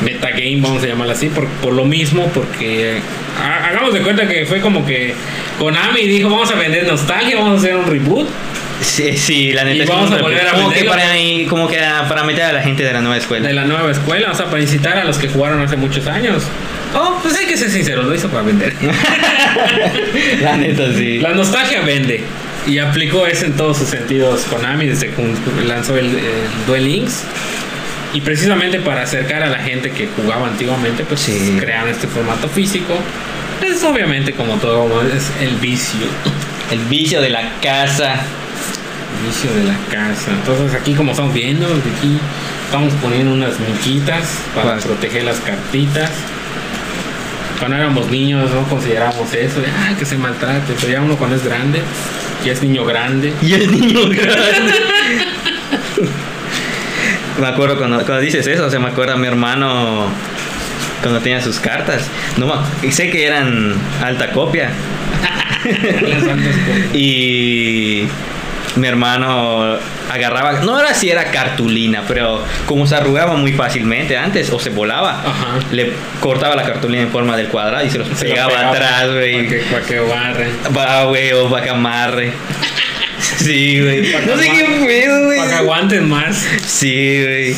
[0.01, 3.01] metagame, vamos a llamarlo así, por, por lo mismo, porque
[3.41, 5.15] ha- hagamos de cuenta que fue como que
[5.59, 8.27] Konami dijo, vamos a vender nostalgia, vamos a hacer un reboot.
[8.83, 11.47] Sí, sí, la neta Y es vamos como a volver a como que para ahí-
[11.47, 13.49] como que para meter a la gente de la nueva escuela.
[13.49, 16.43] de la nueva escuela, o sea, para incitar a los que jugaron hace muchos años.
[16.95, 18.75] Oh, pues hay que ser sinceros, lo hizo para vender.
[20.43, 21.19] la neta sí.
[21.21, 22.23] La nostalgia vende.
[22.67, 25.23] Y aplicó eso en todos sus sentidos Konami desde que
[25.67, 27.25] lanzó el, el Duel Links.
[28.15, 31.57] Y precisamente para acercar a la gente que jugaba antiguamente, pues Sí.
[31.59, 32.95] crearon este formato físico.
[33.67, 36.07] Es obviamente como todo, es el vicio.
[36.71, 38.17] El vicio de la casa.
[39.23, 40.33] El vicio de la casa.
[40.33, 42.19] Entonces aquí como estamos viendo, aquí
[42.65, 44.81] estamos poniendo unas miquitas para ¿Cuál?
[44.81, 46.11] proteger las cartitas.
[47.59, 51.37] Cuando éramos niños no consideramos eso, de, ah, que se maltrate, pero ya uno cuando
[51.37, 51.81] es grande,
[52.45, 53.33] ya es niño grande.
[53.43, 54.73] Y el niño grande.
[57.41, 60.07] me acuerdo cuando, cuando dices eso, se me acuerda mi hermano
[61.03, 62.07] cuando tenía sus cartas.
[62.39, 62.47] No
[62.83, 64.71] me- sé que eran alta copia.
[66.93, 68.09] Y
[68.77, 69.77] mi hermano
[70.11, 74.71] agarraba, no era si era cartulina, pero como se arrugaba muy fácilmente antes o se
[74.71, 75.59] volaba, Ajá.
[75.71, 79.03] le cortaba la cartulina en forma del cuadrado y se los Se lo pegaba, atrás,
[79.03, 79.49] Para güey.
[79.49, 80.49] que, pa' que barre.
[80.77, 82.33] Va, güey, o para que amarre.
[83.39, 84.13] Sí, güey.
[84.27, 85.39] No sé qué pedo, güey.
[85.39, 86.45] Para que aguanten más.
[86.67, 87.57] Sí, güey.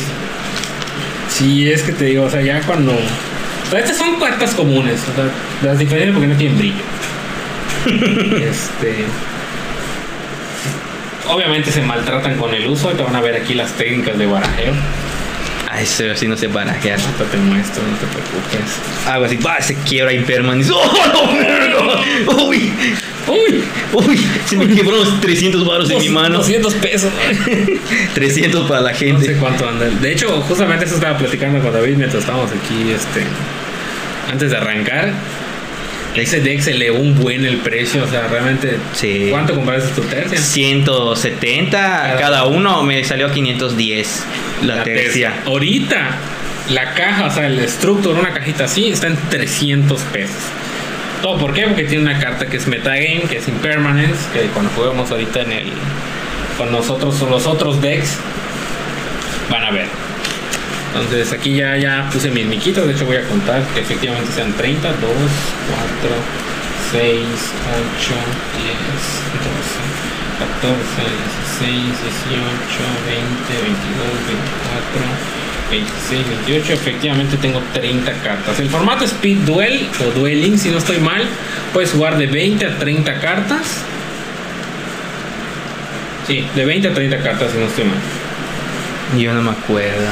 [1.29, 2.91] Sí, es que te digo, o sea, ya cuando.
[2.93, 5.25] O sea, estas son cartas comunes, o sea,
[5.63, 6.83] las diferencias porque no tienen brillo.
[8.47, 9.05] este.
[11.27, 14.25] Obviamente se maltratan con el uso, y te van a ver aquí las técnicas de
[14.25, 14.73] barajeo.
[15.69, 16.99] Ay, eso sí no sé barajear.
[16.99, 19.07] Ahorita te muestro, no te preocupes.
[19.07, 20.71] Algo así, va, se quiebra impermanente.
[20.73, 22.43] ¡Oh, no, verga!
[22.45, 22.71] ¡Uy!
[23.27, 23.63] ¡Uy!
[23.91, 24.25] ¡Uy!
[24.45, 26.37] Se me quebró los 300 baros en mi mano.
[26.37, 27.11] 200 pesos.
[28.13, 29.25] 300 para la No gente.
[29.25, 29.85] sé cuánto anda.
[29.87, 33.23] De hecho, justamente eso estaba platicando con David mientras estábamos aquí, este.
[34.31, 35.11] Antes de arrancar.
[36.15, 38.77] Ese deck se elevó un buen el precio, o sea, realmente.
[38.93, 39.27] Sí.
[39.29, 40.37] ¿Cuánto compraste tu tercia?
[40.37, 44.23] 170 cada uno me salió a 510
[44.63, 45.33] la, tercia.
[45.45, 46.17] Ahorita,
[46.69, 50.35] la caja, o sea, el structure, una cajita así, está en 300 pesos.
[51.21, 51.63] ¿Todo por qué?
[51.67, 55.51] Porque tiene una carta que es metagame, que es impermanence, que cuando juguemos ahorita en
[55.51, 55.71] el.
[56.57, 58.17] con nosotros o los otros decks,
[59.49, 60.04] van a ver.
[60.95, 64.53] Entonces aquí ya, ya puse mis miquitas, de hecho voy a contar que efectivamente sean
[64.53, 65.11] 30, 2, 4,
[66.91, 68.15] 6, 8,
[68.63, 68.95] 10,
[69.43, 70.05] 12,
[70.39, 70.75] 14,
[71.59, 71.83] 16,
[72.31, 72.39] 18,
[73.11, 74.07] 20, 22,
[74.71, 76.73] 24, 26, 28.
[76.73, 78.59] Efectivamente tengo 30 cartas.
[78.59, 81.23] El formato Speed Duel o Dueling, si no estoy mal,
[81.73, 83.83] puedes jugar de 20 a 30 cartas.
[86.27, 88.24] Sí, de 20 a 30 cartas si no estoy mal.
[89.17, 90.07] Yo no me acuerdo.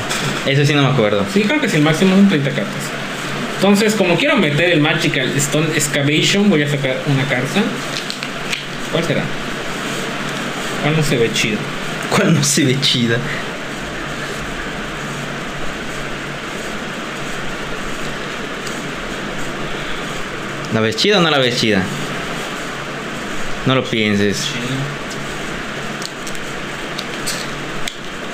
[0.45, 1.25] Eso sí no me acuerdo.
[1.33, 2.83] Sí, creo que sí, el máximo son 30 cartas.
[3.55, 7.63] Entonces, como quiero meter el Magical Stone Excavation, voy a sacar una carta.
[8.91, 9.23] ¿Cuál será?
[10.83, 11.57] ¿Cuál no se ve chido?
[12.09, 13.17] ¿Cuál no se ve chida?
[20.73, 21.83] ¿La ves chida o no la ves chida?
[23.65, 24.47] No lo pienses.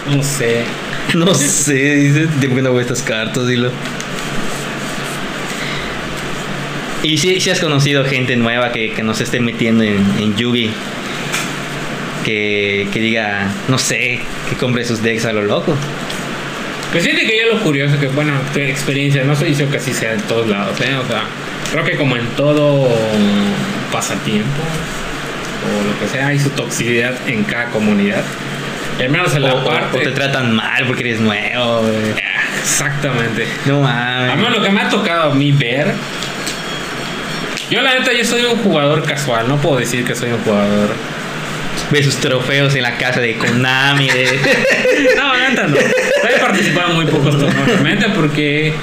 [0.10, 0.63] No sé.
[1.13, 3.72] No sé, dice, de buena voy estas cartas, dilo.
[7.02, 10.69] Y si, si has conocido gente nueva que, que nos esté metiendo en, en Yugi,
[12.26, 14.19] que, que diga, no sé,
[14.50, 15.76] que compre sus decks a lo loco.
[16.91, 19.93] Pues fíjate que ya lo curioso, que bueno, tu experiencia, no estoy diciendo que así
[19.93, 20.95] sea en todos lados, ¿eh?
[20.95, 21.24] O sea,
[21.72, 22.89] creo que como en todo
[23.91, 24.62] pasatiempo
[25.63, 28.24] o lo que sea, hay su toxicidad en cada comunidad.
[28.99, 29.97] Y al menos en la O, o- parte.
[29.97, 31.81] o te tratan mal porque eres nuevo.
[31.81, 31.95] güey.
[32.62, 33.47] Exactamente.
[33.65, 34.57] No Al menos mames.
[34.57, 35.93] lo que me ha tocado a mí ver.
[37.69, 40.89] Yo la neta, yo soy un jugador casual, no puedo decir que soy un jugador.
[41.91, 44.09] Ve sus trofeos en la casa de Konami.
[44.09, 44.39] de-
[45.15, 45.77] No, neta no.
[45.77, 48.73] He participado en muy pocos torneos realmente porque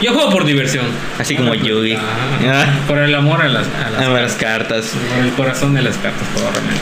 [0.00, 0.86] yo juego por diversión.
[1.18, 1.94] Así como Yugi.
[1.96, 2.66] Ah.
[2.86, 4.92] Por el amor a las, a las a las cartas.
[5.14, 6.80] por el corazón de las cartas, probablemente.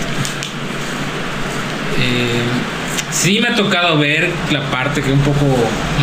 [1.96, 2.42] Eh,
[3.10, 5.46] sí me ha tocado ver la parte que un poco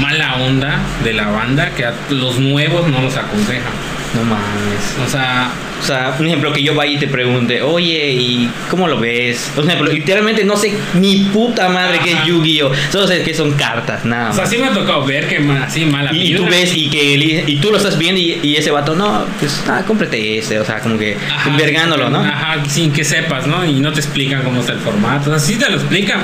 [0.02, 3.95] mala onda de la banda, que a los nuevos no los aconsejan.
[4.16, 4.96] No mames.
[5.06, 5.52] O sea,
[5.82, 9.52] O sea, un ejemplo que yo vaya y te pregunte, oye, ¿y cómo lo ves?
[9.54, 12.24] Por ejemplo, literalmente no sé ni puta madre qué es.
[12.26, 12.72] Yu-Gi-Oh!
[12.92, 14.50] Solo sé que son cartas, nada o sea, más.
[14.50, 17.44] sí me ha tocado ver que así mala Y, y tú ves y que eli-
[17.46, 20.66] y tú lo estás viendo y, y ese vato, no, pues ah, cómprate este, o
[20.66, 22.20] sea, como que Ajá, envergándolo, ¿no?
[22.22, 23.66] Ajá, sin que sepas, ¿no?
[23.66, 25.30] Y no te explican cómo está el formato.
[25.30, 26.22] O sea, sí te lo explican,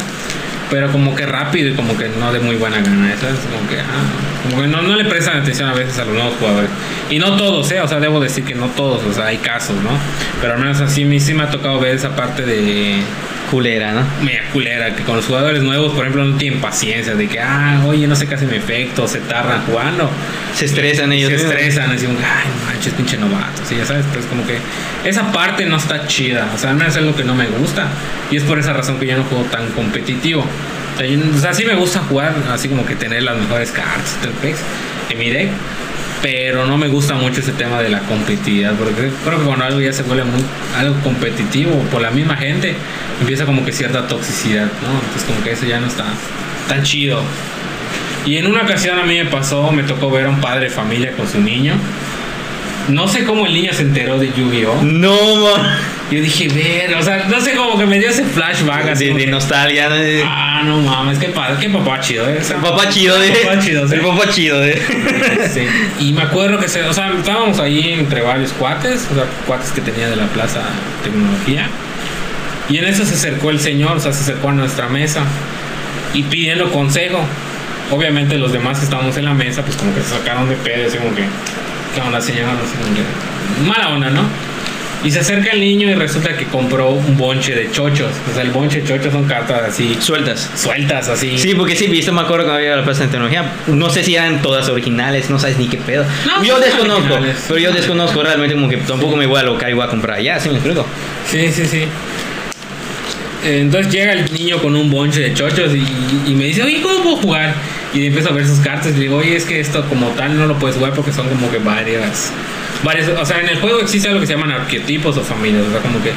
[0.71, 3.13] pero como que rápido y como que no de muy buena gana.
[3.19, 3.35] ¿sabes?
[3.39, 6.69] Como que, ah, como no, no le prestan atención a veces a los nuevos jugadores.
[7.09, 7.81] Y no todos, ¿eh?
[7.81, 9.91] O sea, debo decir que no todos, o sea, hay casos, ¿no?
[10.39, 13.01] Pero al menos así a mí sí me ha tocado ver esa parte de
[13.51, 14.01] Culera, ¿no?
[14.23, 17.83] media culera, que con los jugadores nuevos, por ejemplo, no tienen paciencia, de que, ah,
[17.85, 20.09] oye, no sé qué hace mi efecto, se tardan jugando.
[20.55, 21.29] Se estresan ellos.
[21.29, 21.53] Se mismos.
[21.53, 23.61] estresan, así como, ay, no manches, pinche novato.
[23.67, 24.57] Sí, ya sabes, pues como que
[25.03, 26.49] esa parte no está chida.
[26.55, 27.87] O sea, al menos es lo que no me gusta.
[28.31, 30.41] Y es por esa razón que yo no juego tan competitivo.
[30.95, 33.71] O sea, yo- o sea, sí me gusta jugar, así como que tener las mejores
[33.71, 34.17] cartas
[35.09, 35.49] en mi deck.
[36.21, 39.81] Pero no me gusta mucho ese tema de la competitividad, porque creo que cuando algo
[39.81, 40.43] ya se vuelve muy,
[40.77, 42.75] algo competitivo por la misma gente,
[43.19, 44.93] empieza como que cierta toxicidad, ¿no?
[44.93, 46.05] Entonces como que eso ya no está
[46.67, 47.21] tan chido.
[48.25, 50.69] Y en una ocasión a mí me pasó, me tocó ver a un padre de
[50.69, 51.73] familia con su niño.
[52.87, 54.83] No sé cómo el niño se enteró de Yu-Gi-Oh!
[54.83, 55.55] No.
[56.11, 59.13] Yo dije, ver, o sea, no sé, como que me dio ese flashback así.
[59.13, 59.89] De, nostalgia.
[59.89, 62.37] de- ah, no mames, qué padre, qué papá chido, ¿eh?
[62.41, 63.29] O sea, El papá chido de.
[63.29, 63.95] papá chido, sí.
[63.95, 64.73] El papá chido de.
[65.53, 65.61] Sí.
[65.99, 69.71] Y me acuerdo que se, o sea, estábamos ahí entre varios cuates, o sea, cuates
[69.71, 70.61] que tenía de la plaza
[71.03, 71.67] tecnología.
[72.69, 75.21] Y en eso se acercó el señor, o sea, se acercó a nuestra mesa
[76.13, 77.21] y pidiendo consejo.
[77.89, 80.87] Obviamente los demás que estábamos en la mesa, pues como que se sacaron de pedo,
[80.87, 81.23] así como que,
[81.95, 82.49] ¿qué onda señor?
[82.49, 84.50] Así como que, mala onda, ¿no?
[85.03, 88.11] Y se acerca el niño y resulta que compró un bonche de chochos.
[88.29, 90.49] O sea, el bonche de chochos son cartas así, Sueltas.
[90.55, 91.37] sueltas, así.
[91.39, 93.51] Sí, porque sí, viste, me acuerdo cuando había la plaza de tecnología.
[93.67, 96.05] No sé si eran todas originales, no sabes ni qué pedo.
[96.25, 99.73] No, yo desconozco, pero yo desconozco realmente como que tampoco me voy a locar y
[99.73, 100.85] voy a comprar allá, ¿sí me explico?
[101.29, 101.85] Sí, sí, sí.
[103.43, 107.01] Entonces llega el niño con un bonche de chochos y, y me dice, oye, ¿cómo
[107.01, 107.55] puedo jugar?
[107.93, 110.47] Y empiezo a ver sus cartas y digo, oye, es que esto como tal no
[110.47, 112.31] lo puedes jugar porque son como que varias...
[112.83, 115.71] varias o sea, en el juego existe algo que se llaman arquetipos o familias, o
[115.71, 116.11] sea, como que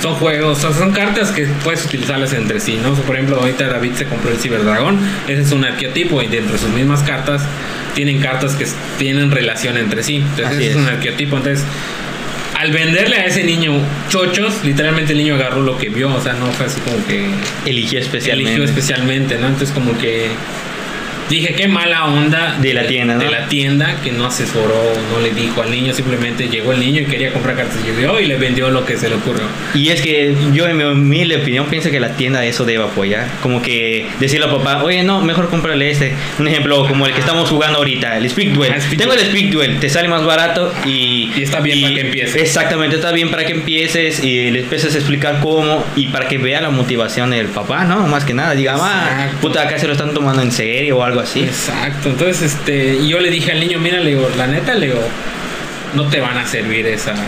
[0.00, 2.92] son juegos, o sea, son cartas que puedes utilizarlas entre sí, ¿no?
[2.92, 6.28] O sea, por ejemplo, ahorita David se compró el Ciberdragón, ese es un arquetipo y
[6.28, 7.42] dentro de sus mismas cartas
[7.94, 8.66] tienen cartas que
[8.98, 10.16] tienen relación entre sí.
[10.16, 10.82] Entonces, Así ese es es.
[10.82, 11.64] un arquetipo, entonces
[12.56, 13.72] al venderle a ese niño
[14.08, 17.28] chochos, literalmente el niño agarró lo que vio, o sea, no fue así como que
[17.66, 18.50] Eligió especialmente.
[18.54, 19.46] eligió especialmente, ¿no?
[19.46, 20.28] Entonces como que
[21.28, 23.20] dije, qué mala onda De la tienda, ¿no?
[23.20, 27.02] De la tienda que no asesoró, no le dijo al niño, simplemente llegó el niño
[27.02, 28.20] y quería comprar cartas de Yu-Gi-Oh!
[28.20, 29.44] y le vendió lo que se le ocurrió.
[29.74, 33.26] Y es que yo en mi humilde opinión pienso que la tienda eso debe apoyar.
[33.42, 36.14] Como que decirle al papá, oye, no, mejor cómprale este.
[36.38, 38.72] Un ejemplo como el que estamos jugando ahorita, el Speak Duel.
[38.74, 39.20] Ah, Tengo el.
[39.20, 41.30] Speak Duel, te sale más barato y...
[41.36, 42.36] Y está bien para que empieces.
[42.36, 46.38] Exactamente, está bien para que empieces y le empieces a explicar cómo y para que
[46.38, 48.06] vea la motivación del papá, ¿no?
[48.08, 51.17] Más que nada, diga, ah, puta, acá se lo están tomando en serio o algo
[51.20, 51.40] así.
[51.40, 55.00] Exacto, entonces este, yo le dije al niño, mira, le digo, la neta, le digo,
[55.94, 57.18] no te van a servir esa, es-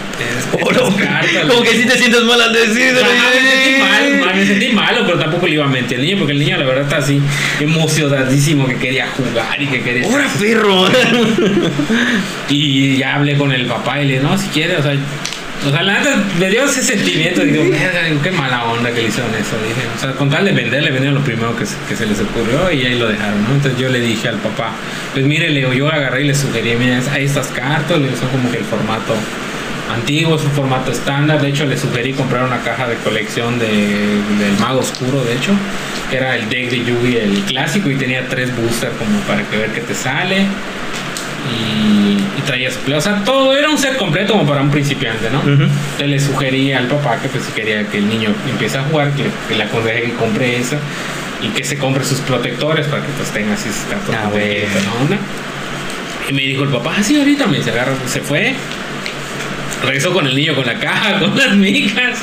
[0.52, 1.46] Oh, no, cartas.
[1.48, 3.00] como que si te sientes mal al decirlo.
[3.00, 6.18] Ajá, me sentí mal, me sentí malo, pero tampoco le iba a mentir al niño,
[6.18, 7.20] porque el niño la verdad está así
[7.58, 10.06] emocionadísimo que quería jugar y que quería...
[10.08, 10.88] ¡Hora, perro!
[12.48, 14.94] Y ya hablé con el papá y le dije, no, si quieres, o sea,
[15.66, 17.62] o sea, la neta me dio ese sentimiento, digo,
[18.22, 20.90] qué mala onda que le hicieron eso, dije, o sea, con tal de vender, le
[20.90, 23.54] vendieron lo primero que se, les ocurrió y ahí lo dejaron, ¿no?
[23.54, 24.72] Entonces yo le dije al papá,
[25.12, 28.28] pues mire, le digo, yo agarré y le sugerí, mira, hay estas cartas, le son
[28.30, 29.14] como que el formato
[29.92, 33.66] antiguo, es un formato estándar, de hecho le sugerí comprar una caja de colección de,
[33.66, 35.52] del Mago Oscuro, de hecho,
[36.08, 39.58] que era el deck de Yugi, el clásico, y tenía tres boosters como para que
[39.58, 40.46] ver qué te sale
[41.48, 42.98] y, y traía su play.
[42.98, 45.40] O sea, todo era un set completo como para un principiante, ¿no?
[45.42, 49.12] Entonces le sugerí al papá que pues si quería que el niño empiece a jugar,
[49.12, 50.76] que, que le aconsejé que compre eso
[51.42, 54.28] y que se compre sus protectores para que pues tenga así sus cartas Ah.
[54.30, 55.04] ¿no?
[55.04, 55.18] Onda.
[56.28, 58.54] Y me dijo el papá, ah, sí, ahorita me dice, agarra, se fue.
[59.82, 62.18] Regresó con el niño con la caja, con las micas.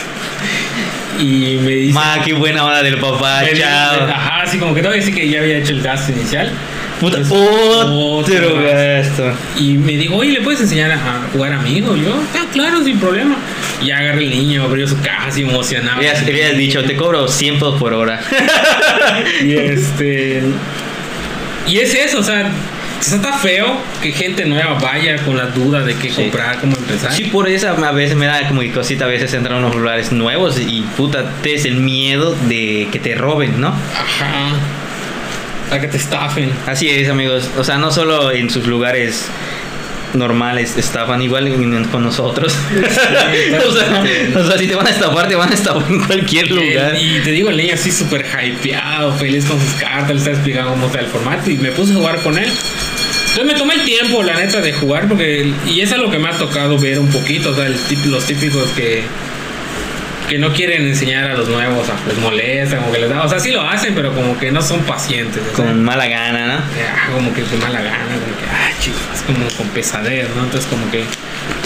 [1.19, 1.93] Y me dice.
[1.93, 4.07] Ma, qué buena onda del papá, chao.
[4.07, 6.51] Ajá, así como que todavía sí que ya había hecho el gasto inicial.
[6.99, 9.31] Puta, otro otro gasto.
[9.59, 11.95] Y me dijo, oye, ¿le puedes enseñar a jugar amigo?
[11.95, 13.35] Yo, ah, claro, sin problema.
[13.83, 15.97] Y agarré el niño, abrió su caja así emocionado.
[15.97, 18.19] Habías, habías dicho, te cobro 100 pesos por hora.
[19.43, 20.41] Y este.
[21.67, 22.49] Y es eso, o sea,
[23.01, 26.21] está feo que gente nueva vaya con la duda de qué Sí.
[26.23, 27.11] comprar, cómo empezar.
[27.13, 29.75] Sí, por eso a veces me da como que cosita a veces entrar a unos
[29.75, 33.67] lugares nuevos y puta, te es el miedo de que te roben, ¿no?
[33.67, 34.53] Ajá.
[35.69, 36.51] Para que te estafen.
[36.65, 37.49] Así es, amigos.
[37.57, 39.27] O sea, no solo en sus lugares
[40.13, 41.51] normales estafan igual
[41.91, 42.53] con nosotros.
[43.67, 44.03] o, sea,
[44.35, 46.95] o sea, si te van a estafar, te van a estafar en cualquier lugar.
[46.95, 50.31] Y, y te digo, el niño así súper hypeado, feliz con sus cartas, le está
[50.31, 52.49] explicando cómo está el formato y me puse a jugar con él.
[53.29, 55.53] Entonces me tomé el tiempo, la neta, de jugar porque...
[55.67, 58.25] Y eso es lo que me ha tocado ver un poquito, o sea, el los
[58.25, 59.03] típicos que...
[60.27, 63.23] Que no quieren enseñar a los nuevos, les molestan, como que les da...
[63.23, 65.41] O sea, sí lo hacen, pero como que no son pacientes.
[65.41, 67.13] o sea, Con mala gana, ¿no?
[67.15, 70.43] como que de mala gana, como que, ah, chicos, es como con pesadez, ¿no?
[70.43, 71.03] Entonces, como que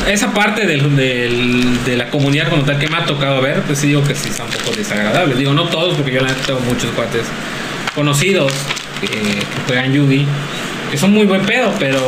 [0.08, 3.80] esa parte del, del- de la comunidad como tal que me ha tocado ver, pues
[3.80, 5.34] sí digo que sí está un poco desagradable.
[5.36, 7.24] Digo, no todos, porque yo la tengo muchos cuates
[7.96, 8.52] conocidos
[9.02, 10.26] que, que juegan Yugi,
[10.92, 12.00] que son muy buen pedo, pero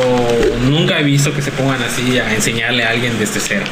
[0.68, 3.64] nunca he visto que se pongan así a enseñarle a alguien desde cero.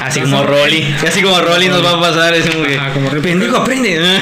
[0.00, 0.94] Así como Rolly.
[1.06, 2.34] Así como Rolly nos va a pasar.
[2.34, 2.76] Es como que.
[2.76, 3.10] Ajá, como.
[3.10, 4.00] Pendejo, aprende.
[4.02, 4.20] Ah,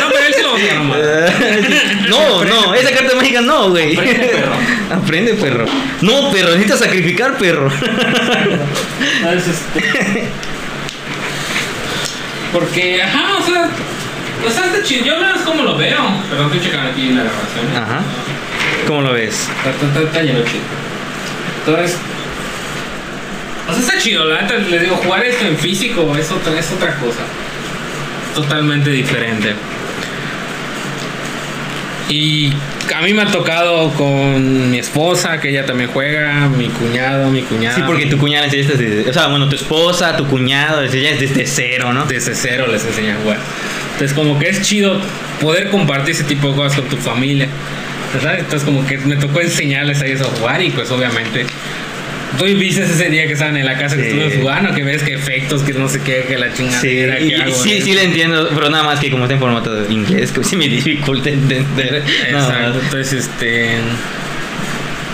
[0.00, 2.08] no, pero él se lo va a tomar.
[2.08, 3.96] no, no, esa carta mágica no, güey.
[3.96, 4.52] Aprende, perro.
[4.94, 5.66] Aprende, perro.
[6.02, 7.70] No, perro, necesitas sacrificar, perro.
[9.22, 9.48] ¿Sabes?
[9.48, 10.28] Este...
[12.52, 13.70] Porque, ajá, o sea,
[14.46, 15.04] o sea, está chido.
[15.04, 15.98] Yo menos como lo veo.
[16.28, 17.76] Perdón, estoy checando aquí la grabación.
[17.76, 18.02] Ajá.
[18.86, 19.48] ¿Cómo lo ves?
[19.58, 20.62] Está, está, está, está lleno chido.
[21.66, 21.98] Entonces,
[23.68, 24.24] o sea, está chido.
[24.24, 27.20] La neta, les digo, jugar esto en físico es otra, es otra cosa.
[28.34, 29.54] Totalmente diferente.
[32.08, 32.50] Y
[32.94, 37.42] a mí me ha tocado con mi esposa, que ella también juega, mi cuñado, mi
[37.42, 37.76] cuñada.
[37.76, 39.10] Sí, porque tu cuñada enseñaste desde...
[39.10, 42.06] O sea, bueno, tu esposa, tu cuñado, enseñas desde cero, ¿no?
[42.06, 43.38] desde cero les enseña a jugar.
[43.92, 44.98] Entonces como que es chido
[45.40, 47.48] poder compartir ese tipo de cosas con tu familia.
[48.14, 48.38] ¿verdad?
[48.38, 51.44] Entonces como que me tocó enseñarles a ellos a jugar y pues obviamente
[52.36, 54.08] tú viste ese día que estaban en la casa que Sí.
[54.08, 57.28] estuvimos jugando, que ves que efectos, que no sé qué, que la Sí, chingadera, y-
[57.30, 57.54] que y- hago.
[57.54, 60.44] sí, sí le entiendo, pero nada más que como está en formato de inglés, que
[60.44, 62.02] sí me dificulta entender.
[62.28, 63.76] Exacto, entonces este...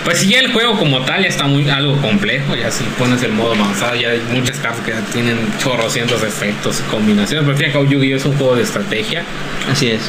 [0.05, 3.23] Pues si ya el juego como tal ya está muy algo complejo, ya si pones
[3.23, 7.53] el modo avanzado, ya hay muchas cartas que ya tienen chorrocientos efectos y combinaciones, pero
[7.53, 9.23] al fin y al cabo Yu-Gi-Oh es un juego de estrategia.
[9.73, 10.03] Así es.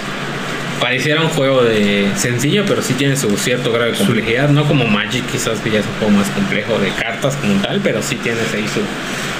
[0.79, 4.85] Pareciera un juego de sencillo, pero sí tiene su cierto grado de complejidad, no como
[4.85, 8.15] Magic quizás que ya es un juego más complejo de cartas como tal, pero sí
[8.17, 8.81] tienes ahí su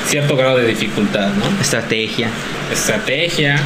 [0.10, 1.62] cierto grado de dificultad, ¿no?
[1.62, 2.30] Estrategia.
[2.72, 3.58] Estrategia.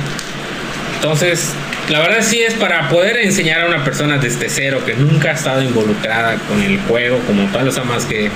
[0.96, 1.54] Entonces,
[1.90, 5.34] la verdad sí es para poder enseñar a una persona desde cero que nunca ha
[5.34, 8.30] estado involucrada con el juego como tal, o sea, más que...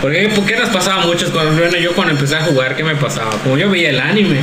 [0.00, 1.32] Porque, ¿por qué nos pasaba mucho?
[1.32, 3.30] Cuando, bueno, yo cuando empecé a jugar, ¿qué me pasaba?
[3.42, 4.40] Como yo veía el anime,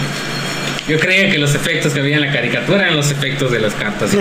[0.87, 3.73] yo creía que los efectos que había en la caricatura eran los efectos de las
[3.73, 4.13] cartas.
[4.13, 4.17] Y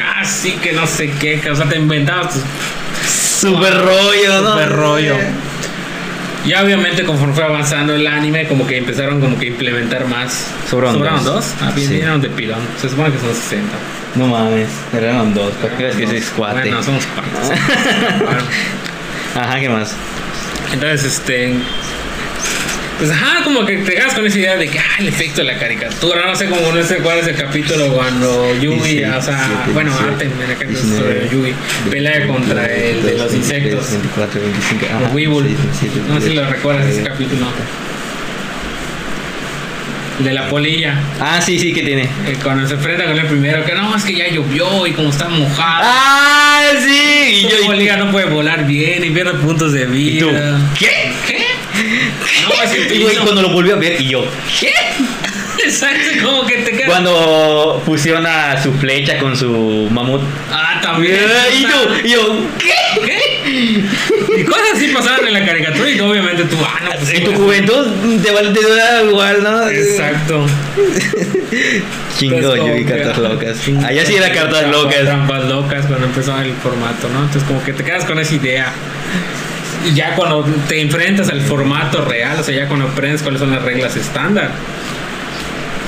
[0.00, 2.42] ah, sí, que no sé qué, o sea, te inventabas tus
[3.42, 4.52] Super rollo, ¿no?
[4.52, 5.16] Super rollo.
[6.46, 10.46] Ya obviamente conforme fue avanzando el anime, como que empezaron como que a implementar más.
[10.68, 11.52] Sobraron dos.
[11.60, 11.94] Ah, bien, Sí.
[11.94, 12.60] vinieron de pilón.
[12.80, 13.68] Se supone que son 60.
[14.14, 15.52] No mames, eran dos.
[15.54, 16.60] ¿Para qué ves que es cuate?
[16.60, 17.56] Bueno, somos cuatro.
[19.40, 19.94] Ajá, ¿qué más?
[20.72, 21.54] Entonces, este.
[23.02, 25.48] Pues ajá, como que te quedas con esa idea de que, ah, el efecto de
[25.52, 29.64] la caricatura, no sé cómo no sé cuál es el capítulo cuando Dieciséis, o sea,
[29.74, 31.54] bueno, Aten, en entonces diecinueve, sobre Yugi,
[31.90, 33.90] pelea contra el de los insectos.
[33.90, 35.42] 24, 25, ajá, Weevil.
[35.42, 37.10] 26, 27, No sé si lo 28, recuerdas ese 30.
[37.10, 37.46] capítulo.
[40.20, 40.94] El de la polilla.
[41.18, 42.02] Ah, sí, sí, que tiene.
[42.02, 45.08] eh, Cuando se enfrenta con el primero, que no, es que ya llovió y como
[45.10, 45.82] está mojado.
[45.84, 47.40] Ah, sí.
[47.40, 50.28] Y la yo, y, polilla no puede volar bien y pierde puntos de y tú,
[50.28, 50.60] vida.
[50.78, 51.12] ¿qué?
[51.26, 51.41] ¿Qué?
[51.74, 54.24] No, es que Y güey, cuando lo volví a ver, y yo,
[54.60, 54.72] ¿qué?
[55.64, 56.88] Exacto, como que te quedas.
[56.88, 60.20] Cuando fusiona su flecha con su mamut.
[60.50, 61.20] Ah, también.
[61.54, 63.00] Y yo, y yo, ¿qué?
[63.04, 64.38] ¿Qué?
[64.38, 67.10] Y cosas así pasaban en la caricatura y obviamente tú, ah, no, pues.
[67.10, 69.68] En tu pues, juventud te va te da igual, ¿no?
[69.68, 70.46] Exacto.
[72.18, 73.60] Chingo, yo vi que, cartas locas.
[73.62, 75.02] chingo, Allá sí era cartas locas.
[75.02, 77.20] Trampas locas cuando empezaba el formato, ¿no?
[77.20, 78.72] Entonces como que te quedas con esa idea.
[79.94, 83.62] Ya cuando te enfrentas al formato real, o sea, ya cuando aprendes cuáles son las
[83.62, 84.50] reglas estándar,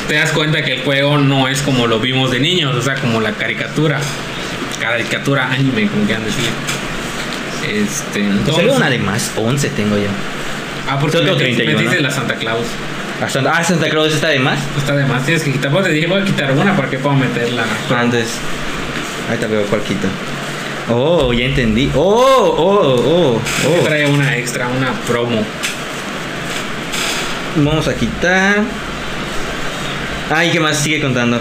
[0.08, 2.96] te das cuenta que el juego no es como lo vimos de niños, o sea,
[2.96, 4.00] como la caricatura.
[4.80, 6.50] Caricatura anime, como quieran decir.
[7.66, 10.08] Este, entonces, una de más, 11 tengo yo.
[10.88, 12.08] ah, porque me, 31, metiste ¿no?
[12.08, 12.66] la Santa Claus.
[13.22, 13.28] Ah,
[13.64, 14.58] Santa Claus está de más.
[14.76, 15.70] Está de más, tienes que quitar.
[15.70, 17.64] Pues te dije, voy a quitar una para que pueda meterla.
[17.96, 18.34] Antes.
[19.28, 20.08] Ahorita veo cuál quito.
[20.90, 21.90] Oh, ya entendí.
[21.94, 23.84] Oh, oh, oh, oh.
[23.84, 25.42] Trae una extra, una promo.
[27.56, 28.62] Vamos a quitar.
[30.30, 30.78] Ay, ¿qué más?
[30.78, 31.40] Sigue contando.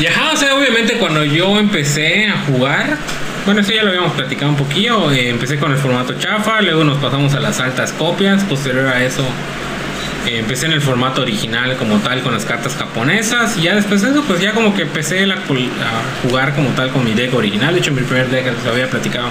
[0.00, 2.96] Y ajá, o sea, obviamente cuando yo empecé a jugar,
[3.44, 6.82] bueno, eso ya lo habíamos platicado un poquillo, eh, empecé con el formato chafa, luego
[6.82, 9.24] nos pasamos a las altas copias, posterior a eso
[10.26, 14.02] eh, empecé en el formato original como tal con las cartas japonesas y ya después
[14.02, 15.36] de eso pues ya como que empecé a
[16.22, 19.28] jugar como tal con mi deck original, de hecho mi primer deck les había platicado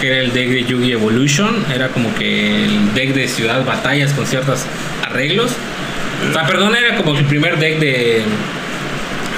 [0.00, 4.12] que era el deck de Yugi Evolution, era como que el deck de ciudad batallas
[4.12, 4.60] con ciertos
[5.02, 5.52] arreglos.
[6.30, 8.24] O perdón, era como el primer deck de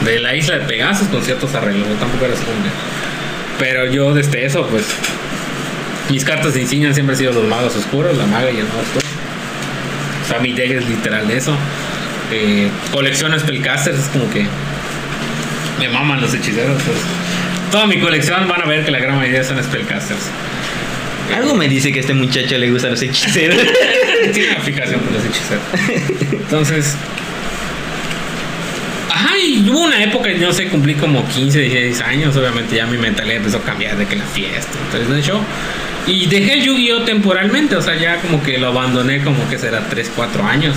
[0.04, 2.68] de la isla de Pegasus con ciertos arreglos, tampoco era segundo.
[3.58, 4.86] Pero yo desde eso, pues,
[6.10, 8.80] mis cartas de insignia siempre han sido los magos oscuros, la maga y el mago
[8.80, 9.06] oscuro.
[10.24, 11.56] O sea, mi deck es literal de eso.
[12.32, 14.46] Eh, colecciono spellcasters, es como que
[15.78, 16.80] me maman los hechiceros.
[16.82, 16.98] Pues.
[17.70, 20.30] Toda mi colección van a ver que la gran mayoría son spellcasters.
[21.34, 23.56] Algo me dice que a este muchacho le gustan los hechiceros.
[24.32, 25.64] Tiene una aplicación con los hechiceros.
[26.32, 26.96] Entonces.
[29.10, 32.36] Ajá, y hubo una época, no sé, cumplí como 15, 16 años.
[32.36, 34.72] Obviamente ya mi mentalidad empezó a cambiar de que la fiesta.
[34.86, 35.40] Entonces, de hecho.
[36.06, 37.02] Y dejé el Yu-Gi-Oh!
[37.04, 37.76] temporalmente.
[37.76, 40.76] O sea, ya como que lo abandoné, como que será 3, 4 años.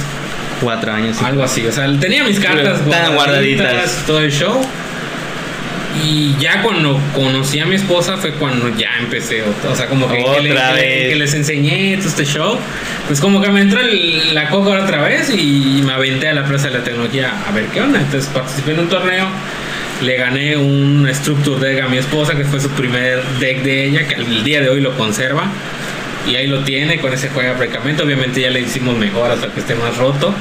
[0.61, 1.17] Cuatro años.
[1.17, 1.25] sí.
[1.25, 1.65] Algo así.
[1.67, 4.03] O sea, tenía mis cartas Estaban guardaditas.
[4.07, 4.61] todo el show.
[6.03, 10.21] Y ya cuando conocí a mi esposa fue cuando ya empecé, o sea, como que,
[10.23, 11.09] Otra que le- vez.
[11.09, 12.59] que les enseñé todo este show,
[13.07, 16.43] pues como que me entró el- la coca otra vez y me aventé a la
[16.45, 17.99] Plaza de la Tecnología a ver qué onda.
[18.01, 19.25] Entonces participé en un torneo,
[20.01, 24.07] le gané un Structure Deck a mi esposa, que fue su primer deck de ella,
[24.07, 25.49] que al día de hoy lo conserva.
[26.27, 28.03] Y ahí lo tiene, con ese juega prácticamente.
[28.03, 30.33] Obviamente ya le hicimos mejoras para que esté más roto.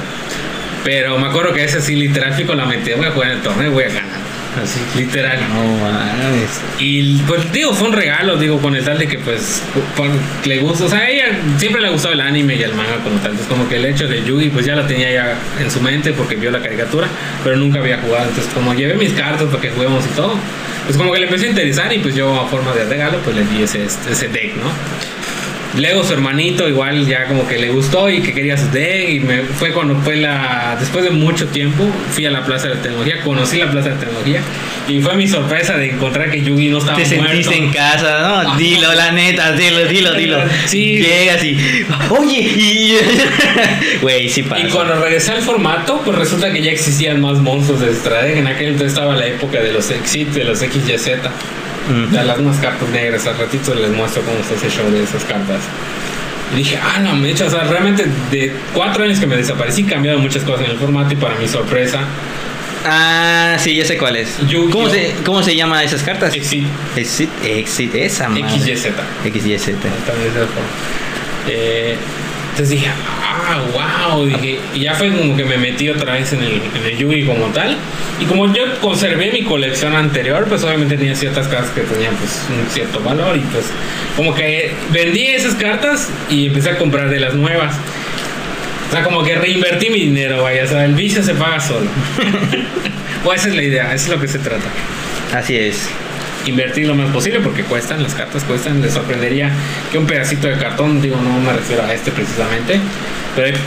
[0.83, 3.71] Pero me acuerdo que ese sí, literal, la mente, voy a jugar en el torneo
[3.71, 4.24] y voy a ganar.
[4.61, 5.39] Así, literal.
[5.49, 6.61] No mames.
[6.79, 9.61] Y pues digo, fue un regalo, digo, con el tal de que pues
[10.45, 11.25] le gusta, o sea, a ella
[11.57, 13.31] siempre le ha gustado el anime y el manga como tal.
[13.31, 16.13] Entonces como que el hecho de Yugi pues ya lo tenía ya en su mente
[16.13, 17.07] porque vio la caricatura,
[17.43, 18.29] pero nunca había jugado.
[18.29, 20.35] Entonces como llevé mis cartas para que juguemos y todo,
[20.85, 23.35] pues como que le empecé a interesar y pues yo a forma de regalo pues
[23.35, 24.71] le di ese, ese deck, ¿no?
[25.77, 29.19] Luego su hermanito igual ya como que le gustó y que quería su deck y
[29.19, 32.81] me fue cuando fue la después de mucho tiempo fui a la Plaza de la
[32.81, 34.41] Tecnología, conocí la Plaza de la Tecnología
[34.87, 37.51] y fue mi sorpresa de encontrar que Yugi no estaba Te sentiste muerto.
[37.51, 38.55] en casa, ¿no?
[38.55, 40.37] Dilo, la neta, dilo, dilo, dilo.
[40.65, 40.99] Sí.
[40.99, 41.57] Llegas y.
[42.09, 42.97] Oye, y.
[44.01, 44.61] Güey, sí pasa.
[44.61, 48.37] Y cuando regresé al formato, pues resulta que ya existían más monstruos de Stradeg.
[48.37, 51.09] En aquel entonces estaba la época de los Exit, de los XYZ.
[51.89, 52.11] Mm.
[52.11, 53.25] De las unas cartas negras.
[53.27, 55.61] Al ratito les muestro cómo está ese show de esas cartas.
[56.53, 59.83] Y dije, ah, no, me hecho, o sea, realmente de cuatro años que me desaparecí,
[59.83, 62.01] cambiaron muchas cosas en el formato y para mi sorpresa,
[62.87, 64.37] Ah, sí, ya sé cuál es.
[64.71, 66.33] ¿Cómo se, ¿Cómo se llama esas cartas?
[66.35, 66.65] Exit,
[66.95, 68.43] Exit, exit, esa madre.
[68.59, 68.89] XYZ.
[69.23, 69.69] XYZ.
[71.47, 71.95] Eh,
[72.51, 72.91] entonces dije,
[73.35, 76.85] ah, wow, dije, y ya fue como que me metí otra vez en el, en
[76.85, 77.77] el Yugi como tal.
[78.19, 82.45] Y como yo conservé mi colección anterior, pues obviamente tenía ciertas cartas que tenían pues
[82.49, 83.65] un cierto valor y pues
[84.15, 87.75] como que vendí esas cartas y empecé a comprar de las nuevas.
[88.87, 91.87] O sea, como que reinvertí mi dinero, vaya, o sea, el vicio se paga solo.
[93.25, 94.65] o esa es la idea, eso es lo que se trata
[95.33, 95.89] Así es.
[96.51, 98.81] Invertir lo más posible porque cuestan, las cartas cuestan.
[98.81, 99.51] Les sorprendería
[99.91, 102.79] que un pedacito de cartón, digo, no me refiero a este precisamente,
[103.35, 103.57] pero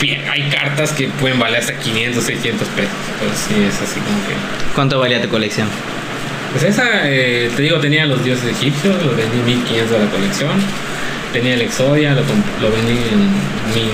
[0.00, 2.90] hay, hay cartas que pueden valer hasta 500, 600 pesos.
[3.18, 4.34] Pues sí, es así como que.
[4.74, 5.68] ¿Cuánto valía tu colección?
[6.52, 10.50] Pues esa, eh, te digo, tenía los dioses egipcios, los vendí 1500 de la colección.
[11.32, 13.20] Tenía el Exodia, lo, lo vendí en
[13.72, 13.86] 1000,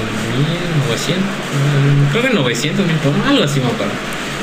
[0.86, 2.96] 1900, mm, creo que 900 mil
[3.28, 3.92] algo así me acuerdo.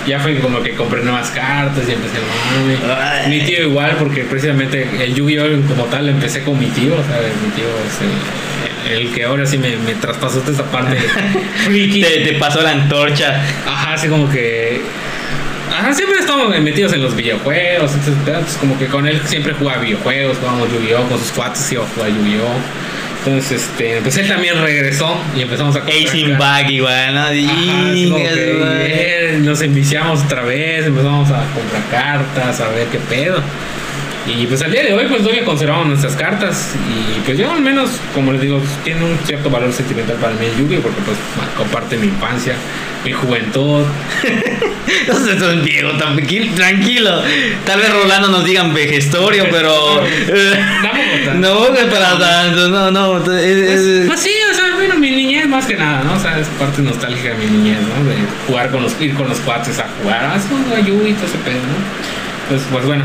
[0.07, 3.27] Ya fue como que compré nuevas cartas y empecé a.
[3.29, 5.67] Mi tío igual, porque precisamente el Yu-Gi-Oh!
[5.67, 9.45] como tal lo empecé con mi tío, sea, mi tío es el, el que ahora
[9.45, 10.97] sí me, me traspasó toda esa parte.
[11.67, 13.41] Te, te pasó la antorcha.
[13.65, 14.81] Ajá, así como que.
[15.71, 17.93] Ajá, siempre estamos metidos en los videojuegos.
[17.93, 21.07] Entonces, entonces, como que con él siempre jugaba videojuegos, jugábamos Yu-Gi-Oh!
[21.07, 22.92] Con sus cuates iba a jugar Yu-Gi-Oh!
[23.25, 26.37] Entonces, este, pues él también regresó y empezamos a comprar.
[26.37, 27.27] Back igual, ¿no?
[27.31, 33.41] Eh, nos enviciamos otra vez, empezamos a comprar cartas, a ver qué pedo.
[34.25, 37.61] Y pues al día de hoy pues todavía conservamos nuestras cartas y pues yo al
[37.61, 41.17] menos, como les digo, tiene un cierto valor sentimental para mí el Yu-Gi porque pues
[41.37, 42.55] marcó parte de mi infancia,
[43.05, 43.83] mi juventud.
[45.07, 45.91] No tan viejo,
[46.55, 47.21] tranquilo.
[47.65, 50.01] Tal vez Rolando nos digan vejestorio, pero.
[51.35, 53.17] no, no es para tanto, no, no.
[53.17, 56.15] es- Pues, es- pues sí, o sea, bueno, mi niñez más que nada, ¿no?
[56.15, 58.03] O sea, es parte nostálgica de mi niñez, ¿no?
[58.09, 58.15] De
[58.47, 61.37] jugar con los, ir con los cuates a jugar, ah, a Yu y todo ese
[61.39, 62.49] pedo, ¿no?
[62.49, 63.03] Pues, pues bueno,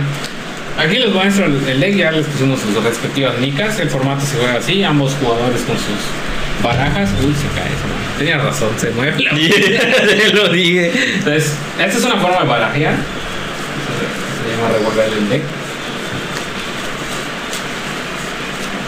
[0.79, 4.37] aquí les muestro el, el deck, ya les pusimos sus respectivas micas, el formato se
[4.39, 8.19] juega así, ambos jugadores con sus barajas, uy, se cae eso.
[8.19, 10.93] Tenía razón, se mueve la Te lo dije.
[11.15, 15.43] Entonces, esta es una forma de barajear, se llama revolver el deck.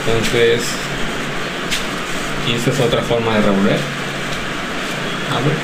[0.07, 0.63] Entonces,
[2.49, 3.79] y esta es otra forma de revolver.
[5.31, 5.55] Abre.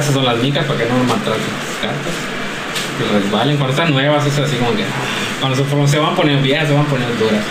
[0.00, 2.33] Esas son las micas para que no maltraten tus cartas.
[2.98, 3.56] Que resbalen.
[3.56, 4.84] Cuando están nuevas es así como que.
[5.40, 7.42] Cuando se, van poniendo viejas, se van poniendo duras.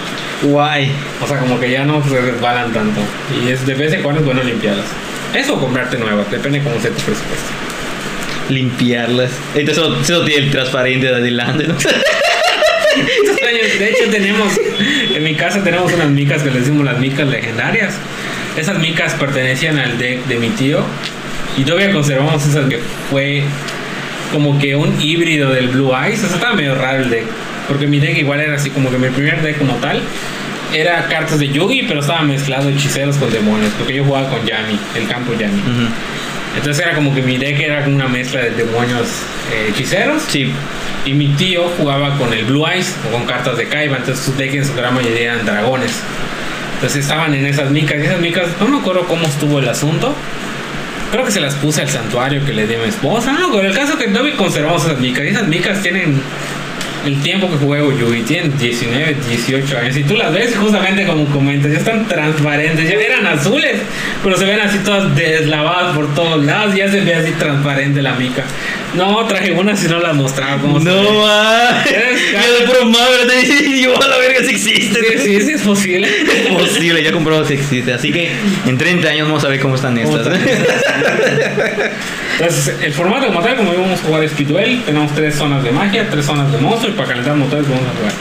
[0.41, 0.91] Guay.
[1.21, 3.01] O sea, como que ya no se resbalan tanto.
[3.43, 4.85] Y es de vez en cuando es bueno limpiarlas.
[5.33, 7.49] Eso o comprarte nuevas, depende cómo sea tu presupuesto.
[8.49, 9.31] Limpiarlas.
[9.55, 11.75] Entonces solo, solo tiene el transparente de adelante, ¿no?
[13.79, 14.53] De hecho, tenemos,
[15.13, 17.95] en mi casa tenemos unas micas que les decimos las micas legendarias.
[18.55, 20.79] Esas micas pertenecían al deck de mi tío
[21.57, 22.79] y todavía conservamos esas que
[23.09, 23.43] fue
[24.33, 26.23] como que un híbrido del Blue Eyes.
[26.23, 27.23] O sea, estaba medio raro el deck.
[27.67, 30.01] Porque mi deck igual era así como que mi primer deck como tal
[30.73, 33.71] era cartas de Yugi, pero estaba mezclado hechiceros con demonios.
[33.77, 35.59] Porque yo jugaba con Yami, el campo Yami.
[35.59, 35.87] Ujú.
[36.57, 39.07] Entonces era como que mi deck era como una mezcla de demonios
[39.53, 40.23] eh, hechiceros.
[40.27, 40.51] Sí.
[41.05, 44.33] Y mi tío jugaba con el Blue Eyes o con cartas de Kaiba, entonces su
[44.35, 46.01] deck en su gran mayoría eran dragones.
[46.75, 50.15] Entonces estaban en esas micas y esas micas, no me acuerdo cómo estuvo el asunto,
[51.13, 53.33] Creo que se las puse al santuario que le di a mi esposa.
[53.33, 55.23] No, con el caso que todavía conservamos esas micas.
[55.23, 56.19] Esas micas tienen
[57.05, 58.23] el tiempo que juego Yugi.
[58.23, 59.97] Tienen 19, 18 años.
[59.97, 61.71] Y tú las ves justamente como comentas.
[61.71, 62.89] Ya están transparentes.
[62.89, 63.79] Ya eran azules.
[64.23, 66.73] Pero se ven así todas deslavadas por todos lados.
[66.73, 68.43] Ya se ve así transparente la mica.
[68.93, 70.61] No, traje una si no la mostraba.
[70.61, 70.79] Como.
[70.79, 71.83] No, ma.
[71.85, 74.99] Es Yo de puro madre te dije, yo a la verga si existe.
[75.17, 76.07] Sí, sí, sí, es posible.
[76.43, 77.93] Es posible, ya comprobado si existe.
[77.93, 78.31] Así que
[78.65, 80.37] en 30 años vamos a ver cómo están ¿Cómo estas.
[82.39, 86.07] Entonces, el formato como tal, como íbamos a jugar Speedwell, tenemos tres zonas de magia,
[86.09, 88.13] tres zonas de monstruo y para calentar motores vamos a jugar.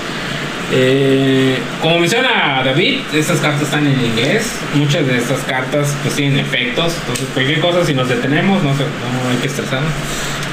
[0.75, 4.53] Eh, como menciona David, estas cartas están en inglés.
[4.75, 6.95] Muchas de estas cartas pues tienen efectos.
[7.01, 9.93] Entonces, cualquier cosa, si nos detenemos, no, se, no hay que estresarnos.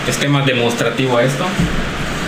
[0.10, 1.45] Es tema demostrativo esto.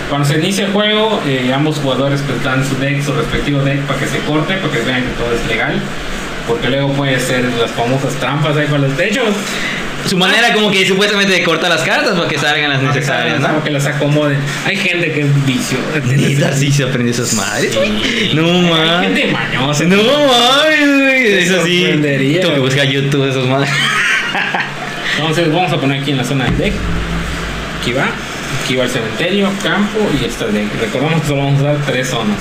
[0.09, 3.79] Cuando se inicia el juego, eh, ambos jugadores pues, dan su deck, su respectivo deck
[3.81, 5.81] para que se corte, para que vean que todo es legal.
[6.47, 8.99] Porque luego puede ser las famosas trampas ahí con los.
[8.99, 9.21] Hecho,
[10.07, 13.53] Su manera como que supuestamente de corta las cartas para que salgan las necesarias, Para
[13.53, 13.63] ¿no?
[13.63, 14.37] que las acomoden.
[14.65, 15.77] Hay gente que es vicio.
[16.05, 17.73] Neta, sí se aprendió esas madres.
[18.33, 19.01] No Hay mames.
[19.01, 19.83] gente mañosa.
[19.85, 21.33] No mames, güey.
[21.39, 21.79] Es así.
[21.81, 23.69] sorprendería, Tengo que buscar YouTube esas madres.
[25.17, 26.73] Entonces vamos a poner aquí en la zona del deck.
[27.81, 28.11] Aquí va.
[28.63, 30.69] Aquí va el cementerio, campo y esta deck.
[30.79, 32.37] Recordamos que solo vamos a usar tres zonas.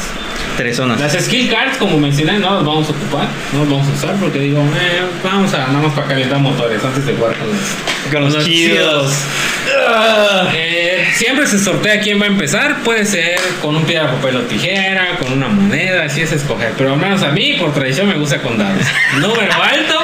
[0.61, 1.01] Tres zonas.
[1.01, 3.29] Las skill cards, como mencioné, no las vamos a ocupar.
[3.55, 6.85] No las vamos a usar porque digo, eh, vamos a nada más para calentar motores
[6.85, 9.11] antes de jugar con los, Con los chidos.
[10.55, 12.83] Eh, siempre se sortea quién va a empezar.
[12.83, 16.75] Puede ser con un piedra, papel o tijera, con una moneda, así es escoger.
[16.77, 18.83] Pero al menos a mí, por tradición, me gusta con dados.
[19.19, 19.99] Número alto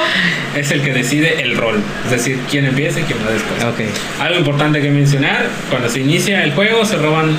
[0.55, 1.83] es el que decide el rol.
[2.05, 3.63] Es decir, quién empieza y quién va después.
[3.63, 4.21] Ok.
[4.21, 7.37] Algo importante que mencionar: cuando se inicia el juego, se roban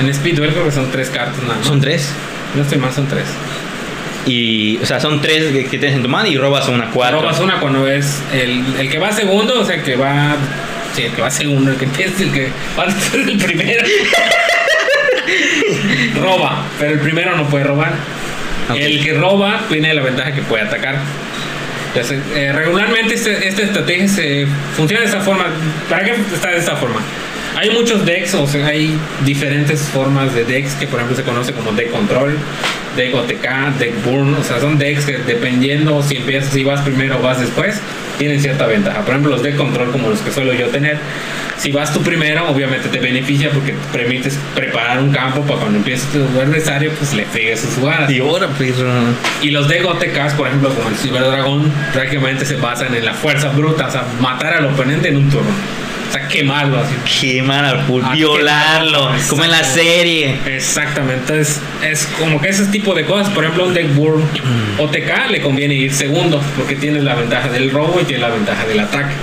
[0.00, 1.66] en Speedwell, creo que son tres cartas nada más.
[1.66, 2.12] Son tres.
[2.54, 3.24] No estoy más, son tres.
[4.26, 7.20] Y, o sea, son tres que, que tienes en tu mano y robas una cuatro.
[7.20, 10.36] Robas una cuando es el, el que va segundo, o sea, el que va.
[10.94, 13.84] Sí, el que va segundo, el que empieza, el que va del primero.
[16.20, 17.92] roba, pero el primero no puede robar.
[18.70, 18.76] Ok.
[18.76, 20.96] El que roba tiene la ventaja que puede atacar.
[21.88, 24.46] Entonces, eh, regularmente este- esta estrategia se
[24.76, 25.46] funciona de esta forma.
[25.90, 27.00] ¿Para qué está de esta forma?
[27.62, 31.52] Hay muchos decks, o sea, hay diferentes formas de decks que por ejemplo se conoce
[31.52, 32.36] como deck control,
[32.96, 37.20] deck OTK, deck burn, o sea, son decks que dependiendo si empiezas, si vas primero
[37.20, 37.80] o vas después,
[38.18, 39.02] tienen cierta ventaja.
[39.02, 40.98] Por ejemplo, los deck control como los que suelo yo tener,
[41.56, 45.78] si vas tú primero, obviamente te beneficia porque te permites preparar un campo para cuando
[45.78, 48.10] empieces tu adversario, pues le pegues sus jugadas.
[48.10, 48.90] Y ahora, perro.
[49.40, 53.14] Y los de OTKs, por ejemplo, como el Cyber Dragon, prácticamente se basan en la
[53.14, 55.52] fuerza bruta, o sea, matar al oponente en un turno.
[56.12, 56.94] Sea, quemarlo así.
[57.20, 60.36] Quemar al violarlo, quemarlo, como en la serie.
[60.44, 63.30] Exactamente, entonces es como que ese tipo de cosas.
[63.32, 64.22] Por ejemplo, un deck burn
[64.78, 68.66] OTK le conviene ir segundo porque tiene la ventaja del robo y tiene la ventaja
[68.66, 69.14] del ataque.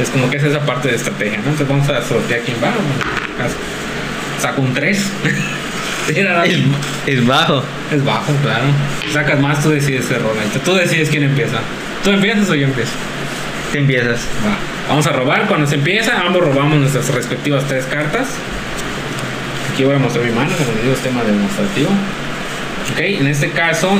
[0.00, 1.50] Es como que es esa parte de estrategia, ¿no?
[1.50, 2.72] Entonces vamos a sortear quién va.
[4.40, 5.12] Saco un 3.
[6.08, 6.56] Es,
[7.06, 7.64] es bajo.
[7.92, 8.62] Es bajo, claro.
[9.12, 10.36] Sacas más, tú decides ese rol.
[10.64, 11.58] Tú decides quién empieza.
[12.04, 12.92] ¿Tú empiezas o yo empiezo?
[13.72, 14.20] Te empiezas.
[14.44, 14.56] Va.
[14.88, 15.46] Vamos a robar.
[15.46, 18.28] Cuando se empieza, ambos robamos nuestras respectivas tres cartas.
[19.72, 21.90] Aquí voy a mostrar mi mano, como digo, es tema demostrativo.
[22.96, 23.90] En este caso,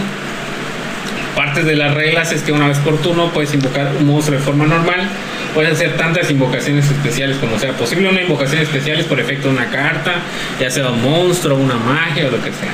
[1.35, 4.45] parte de las reglas es que una vez por turno puedes invocar un monstruo de
[4.45, 5.09] forma normal.
[5.55, 8.09] Puedes hacer tantas invocaciones especiales como sea posible.
[8.09, 10.15] Una invocación especial es por efecto de una carta,
[10.61, 12.73] ya sea un monstruo, una magia o lo que sea.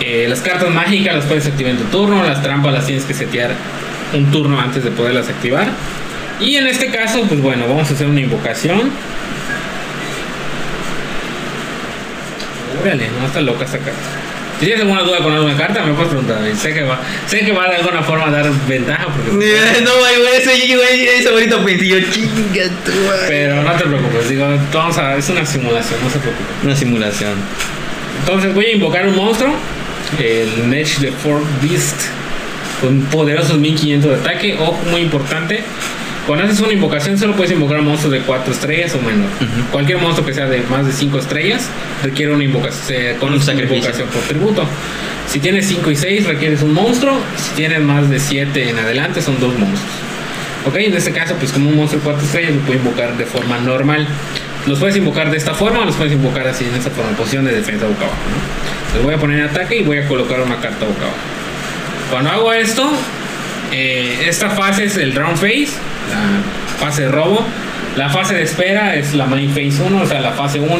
[0.00, 3.14] Eh, las cartas mágicas las puedes activar en tu turno, las trampas las tienes que
[3.14, 3.50] setear
[4.14, 5.68] un turno antes de poderlas activar.
[6.40, 8.90] Y en este caso, pues bueno, vamos a hacer una invocación.
[12.80, 14.00] Órale, no está loca esta carta.
[14.58, 16.38] Si tienes alguna duda con alguna carta, me puedes preguntar.
[16.56, 19.30] Sé que va, sé que va de alguna forma a dar ventaja, porque,
[19.84, 22.70] No, güey, ese, güey, ese bonito pensillo, chinga
[23.06, 23.26] madre.
[23.28, 24.28] pero no te preocupes.
[24.28, 26.44] Digo, vamos a, es una simulación, no se preocupe.
[26.62, 27.34] Una simulación.
[28.20, 29.52] Entonces voy a invocar un monstruo,
[30.20, 31.96] el Nech de Fort Beast,
[32.82, 34.54] con poderosos 1500 de ataque.
[34.60, 35.62] Ojo, muy importante.
[36.26, 39.26] Cuando haces una invocación, solo puedes invocar monstruos de 4 estrellas o menos.
[39.72, 41.68] Cualquier monstruo que sea de más de 5 estrellas
[42.02, 43.76] requiere una invocación, se conoce una sacrificio.
[43.78, 44.64] invocación por tributo.
[45.26, 47.18] Si tienes 5 y 6, requieres un monstruo.
[47.36, 49.94] Si tienes más de 7 en adelante, son dos monstruos.
[50.64, 53.24] Ok, en este caso, pues como un monstruo de 4 estrellas, lo puedes invocar de
[53.24, 54.06] forma normal.
[54.66, 57.44] Los puedes invocar de esta forma o los puedes invocar así en esta forma, posición
[57.44, 58.20] de defensa boca abajo.
[58.30, 58.94] ¿no?
[58.94, 61.41] Les voy a poner en ataque y voy a colocar una carta boca abajo.
[62.12, 62.92] Cuando hago esto,
[63.72, 65.68] eh, esta fase es el round phase,
[66.10, 67.42] la fase de robo.
[67.96, 70.70] La fase de espera es la main phase 1, o sea, la fase 1.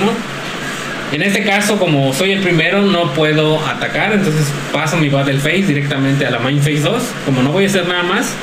[1.12, 5.62] En este caso, como soy el primero, no puedo atacar, entonces paso mi battle phase
[5.62, 7.02] directamente a la main phase 2.
[7.24, 8.34] Como no voy a hacer nada más,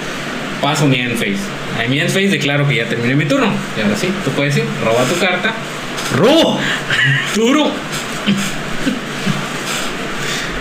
[0.60, 1.38] paso mi end phase.
[1.84, 3.52] En mi end phase declaro que ya terminé mi turno.
[3.78, 5.54] Y ahora sí, tú puedes ir, roba tu carta.
[6.18, 6.60] ¡Robo!
[7.36, 7.66] Duro.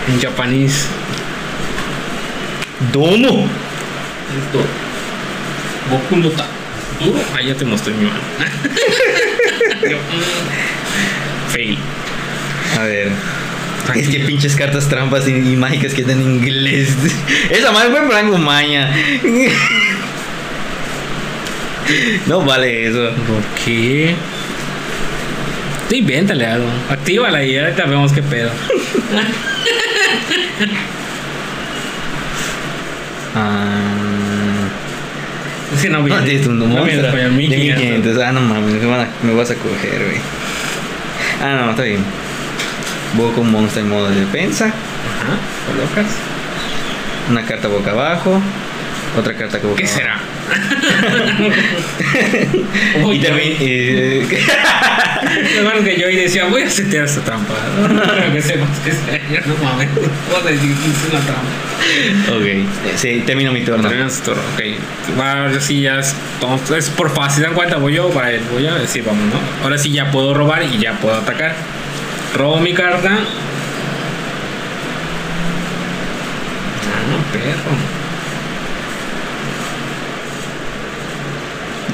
[0.09, 0.87] en japonés.
[2.93, 3.47] ¡Domo!
[4.37, 4.65] Esto.
[5.89, 6.47] Goku no ta.
[6.99, 7.19] Duro.
[7.35, 8.19] Ahí ya te mostré mi mano.
[9.89, 11.77] Yo, mm, Fail.
[12.77, 13.11] A ver.
[13.95, 16.95] Es que pinches cartas trampas y, y mágicas que están en inglés.
[17.49, 18.91] Esa madre fue Franco Maña.
[22.27, 23.09] No vale eso.
[23.25, 24.13] ¿Por qué?
[25.89, 26.67] Tú invéntale algo.
[26.87, 28.51] Actívala y ahorita vemos qué pedo.
[33.35, 34.67] Ah,
[35.75, 36.21] Es que no no, viene.
[36.23, 37.05] tienes no viene monstruo.
[37.07, 37.83] español, De 1500.
[37.83, 38.23] 1500.
[38.23, 40.17] Ah, no mames, me, van a- me vas a coger, güey.
[41.43, 42.03] Ah, no, está bien.
[43.15, 44.65] Boca un monstruo en modo de defensa.
[44.65, 46.11] Ajá, colocas.
[47.29, 48.41] Una carta boca abajo.
[49.17, 49.97] Otra carta boca ¿Qué abajo.
[49.99, 50.17] será?
[53.11, 53.55] Y también.
[53.59, 54.25] eh,
[55.63, 57.53] bueno que yo ahí decía, voy a setear esta trampa.
[57.89, 59.19] No creo que sepas que sea.
[59.31, 59.89] Yo no mames.
[59.95, 61.51] Decir que es una trampa.
[62.35, 62.45] ok,
[62.95, 63.87] sí, termino mi turno.
[63.87, 64.61] Terminas tu turno, ok.
[65.19, 66.15] Va, ahora sí ya es,
[66.95, 67.37] por fácil.
[67.37, 67.77] ¿Se dan cuenta?
[67.77, 68.41] Voy yo, va él.
[68.51, 69.39] Voy a decir, vamos, ¿no?
[69.63, 71.55] Ahora sí ya puedo robar y ya puedo atacar.
[72.35, 73.19] Robo mi carta.
[76.85, 77.98] Ah, perro.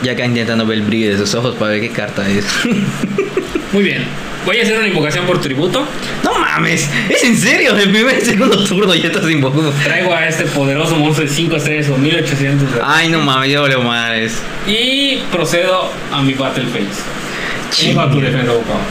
[0.06, 2.45] Ya acá intentando ver el brillo de sus ojos para ver qué carta es.
[3.74, 4.03] Muy bien.
[4.45, 5.84] Voy a hacer una invocación por tributo.
[6.24, 7.76] no mames, es en serio.
[7.76, 9.72] El primer y segundo turno ya estás invocando.
[9.84, 12.72] Traigo a este poderoso monstruo de 5 estrellas o 1800.
[12.76, 14.39] de- Ay, no mames, ya valió madres.
[14.68, 17.89] Y procedo a mi Battle Phase.
[17.89, 18.86] Invo a tu defensa boca abajo.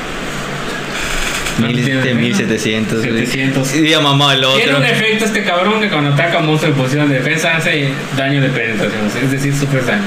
[1.60, 2.98] ¿Cuánto Mil, tiene de 1700.
[3.06, 3.26] güey.
[3.26, 3.74] 700.
[3.76, 4.76] Y ya mamá el Tiene otro.
[4.78, 7.90] un efecto este cabrón que cuando ataca a un monstruo en posición de defensa hace
[8.16, 10.02] daño de penetración, es decir, sufres daño.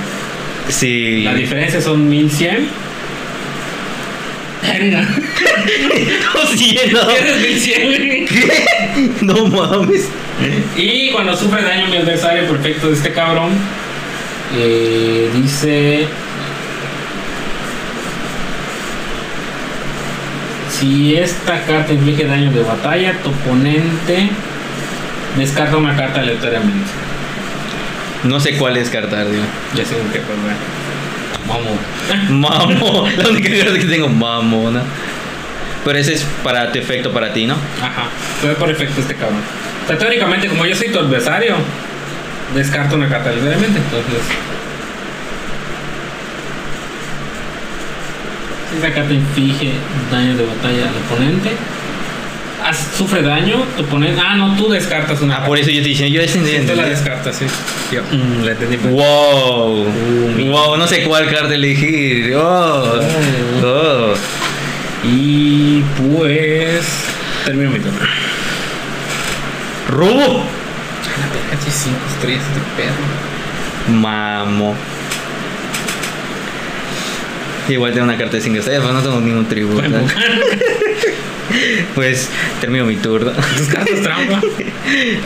[0.69, 1.23] Sí.
[1.23, 2.67] La diferencia son 1100.
[4.61, 5.07] Verga.
[6.35, 7.07] Oh, sí, no.
[7.07, 8.25] Pierdes 1100, güey.
[8.25, 9.09] ¿Qué?
[9.21, 10.07] No mames.
[10.77, 13.51] Y cuando sufre daño mi adversario perfecto de este cabrón,
[14.55, 16.07] eh, dice...
[20.69, 24.29] Si esta carta inflige daño de batalla, tu oponente
[25.35, 27.06] descarta una carta aleatoriamente.
[28.23, 29.41] No sé cuál descartar, tío.
[29.75, 30.57] Ya sé pues bueno.
[31.47, 31.77] Vamos.
[32.29, 33.07] Mamo.
[33.17, 34.81] La única carta que tengo, mamona.
[35.85, 37.55] Pero ese es para tu efecto para ti, ¿no?
[37.81, 38.09] Ajá.
[38.41, 39.39] Fue por efecto este cabrón.
[39.83, 41.55] O sea, teóricamente, como yo soy tu adversario,
[42.53, 43.79] descarto una carta aleatoriamente.
[43.79, 44.19] Entonces.
[48.69, 49.73] Si esta carta inflige
[50.11, 51.51] daño de batalla al oponente,
[52.69, 54.21] haz- sufre daño, tu oponente.
[54.23, 56.75] Ah, no, tú descartas una Ah, por eso yo te dije, yo ese Sí, tú
[56.75, 57.45] la descartas, sí.
[57.91, 58.77] Yo, mm, la entendí.
[58.77, 58.91] mal.
[58.93, 59.85] Wow.
[60.35, 62.35] mi- Wow, no sé cuál carta elegir.
[62.35, 62.99] Oh.
[63.63, 64.13] Oh.
[65.03, 66.85] Y pues.
[67.45, 67.99] Termino mi turno.
[69.89, 70.43] Robo.
[71.19, 73.97] La verga, sí, cinco estrellas este perro.
[73.99, 74.75] Mamo.
[77.69, 79.81] Igual tengo una carta de 5 estrellas, pero no tengo ningún tributo.
[79.81, 79.99] Bueno,
[81.95, 82.29] Pues
[82.59, 83.31] termino mi turno.
[83.31, 84.41] tus cartas trampa.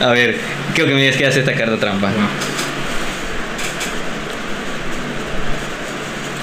[0.00, 0.36] A ver,
[0.74, 2.10] creo que me digas que hace esta carta trampa.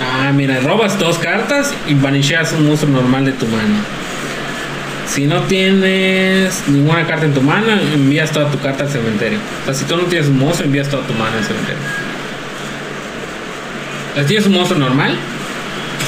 [0.02, 3.76] Ah, mira, robas dos cartas y banisheas un monstruo normal de tu mano.
[5.08, 9.40] Si no tienes ninguna carta en tu mano, envías toda tu carta al cementerio.
[9.64, 11.82] O sea, si tú no tienes un monstruo, envías toda tu mano al cementerio.
[14.12, 15.18] O sea, tienes un monstruo normal,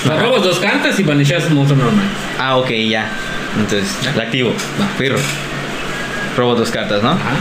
[0.04, 0.24] o sea, Ajá.
[0.24, 2.06] robas dos cartas y banisheas un monstruo normal.
[2.40, 3.10] Ah, ok, ya.
[3.58, 4.14] Entonces, ¿Ya?
[4.16, 4.54] la activo.
[4.80, 4.88] Va.
[4.98, 5.20] Firro.
[6.38, 7.12] Robo dos cartas, ¿no?
[7.12, 7.36] Ajá.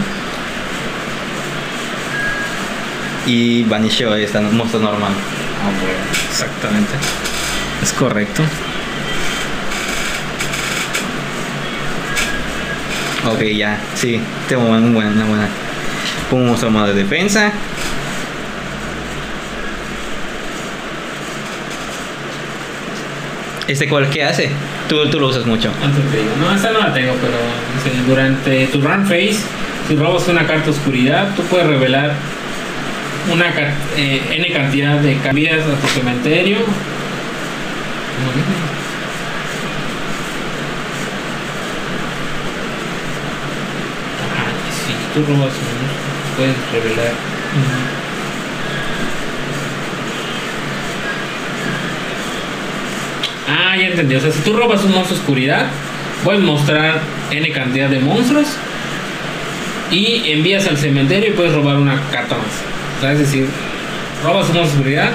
[3.26, 5.12] Y banisheo ahí está, monstruo normal.
[5.12, 5.98] Ah, bueno,
[6.30, 6.92] exactamente.
[7.82, 8.42] Es correcto.
[13.32, 13.78] Ok, ya.
[13.94, 15.10] Sí, tengo una buena.
[15.10, 15.48] Una buena.
[16.28, 17.52] Pongo un monstruo modo de defensa.
[23.68, 24.50] ¿Este cuál qué hace?
[24.90, 25.70] Tú, tú lo usas mucho.
[26.40, 27.38] No, esta no la tengo, pero
[28.08, 29.38] durante tu run phase,
[29.86, 32.16] si robas una carta oscuridad, tú puedes revelar
[33.32, 33.54] una
[33.96, 36.56] eh, n cantidad de cambias a tu cementerio.
[44.66, 47.12] Y si tú robas un, puedes revelar.
[53.50, 54.14] Ah, ya entendí.
[54.14, 55.66] O sea, si tú robas un monstruo oscuridad,
[56.24, 58.46] puedes mostrar n cantidad de monstruos
[59.90, 62.46] y envías al cementerio y puedes robar una carta más.
[62.98, 63.46] O sea, es decir,
[64.22, 65.10] robas un monstruo de oscuridad.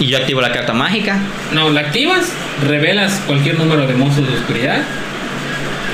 [0.00, 1.18] Y yo activo la carta mágica.
[1.52, 2.32] No, la activas,
[2.66, 4.78] revelas cualquier número de monstruos de oscuridad,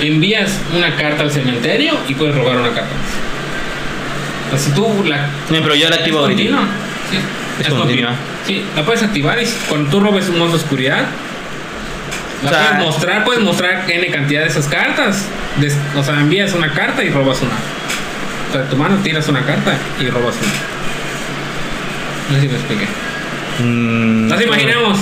[0.00, 3.14] envías una carta al cementerio y puedes robar una carta más.
[4.46, 6.58] O sea, si tú la No, pero yo la activo ¿Es ahorita.
[7.10, 7.16] Sí,
[7.60, 7.80] Es es continua.
[7.80, 8.12] continua.
[8.46, 11.06] Sí, la puedes activar y cuando tú robes un monstruo de oscuridad,
[12.44, 15.24] la O sea- puedes mostrar, puedes mostrar n cantidad de esas cartas.
[15.60, 17.52] Des- o sea, envías una carta y robas una.
[18.48, 20.52] O sea, de tu mano tiras una carta y robas una.
[22.30, 22.86] No sé si me expliqué.
[23.60, 24.98] Mm, Nos imaginemos,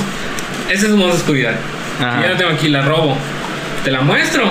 [0.68, 1.55] ese es un monstruo de oscuridad.
[2.01, 2.22] Ajá.
[2.22, 3.16] Yo la tengo aquí, la robo.
[3.84, 4.51] Te la muestro.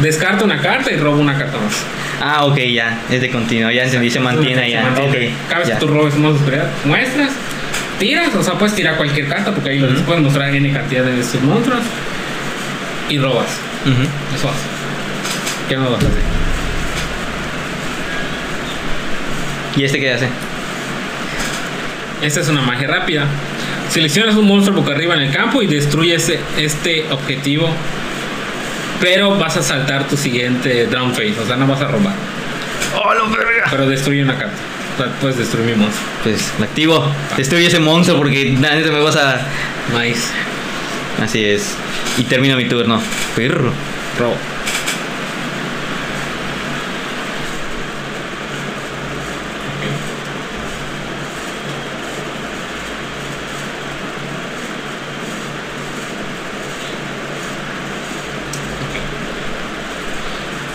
[0.00, 1.74] Descarto una carta y robo una carta más.
[2.20, 2.98] Ah, ok, ya.
[3.10, 3.70] Es de continuo.
[3.70, 4.82] Ya entendí, se mantiene ya.
[4.82, 5.28] mantiene.
[5.28, 5.32] Ok.
[5.48, 5.74] Cada vez ya.
[5.74, 7.30] que tú robes un monstruo de oscuridad, muestras,
[7.98, 11.20] tiras, o sea, puedes tirar cualquier carta porque ahí les puedes mostrar N cantidad de
[11.20, 11.80] estos monstruos
[13.08, 13.48] y robas.
[14.34, 14.58] Eso hace.
[15.68, 16.22] ¿Qué no vas a hacer?
[19.76, 20.28] ¿Y este qué hace?
[22.22, 23.26] Esta es una magia rápida.
[23.90, 27.68] Seleccionas un monstruo boca arriba en el campo y destruyes este objetivo.
[29.00, 32.14] Pero vas a saltar tu siguiente down phase, o sea, no vas a robar.
[32.96, 33.66] ¡Oh, lo verga!
[33.70, 34.56] Pero destruye una carta.
[35.20, 36.08] Puedes destruir mi monstruo.
[36.24, 37.12] Pues la activo.
[37.36, 39.46] Destruye ese monstruo porque neta me vas a.
[39.96, 40.28] Nice.
[41.22, 41.74] Así es.
[42.16, 43.00] Y termino mi turno.
[43.36, 43.72] Perro.
[44.18, 44.36] Robo.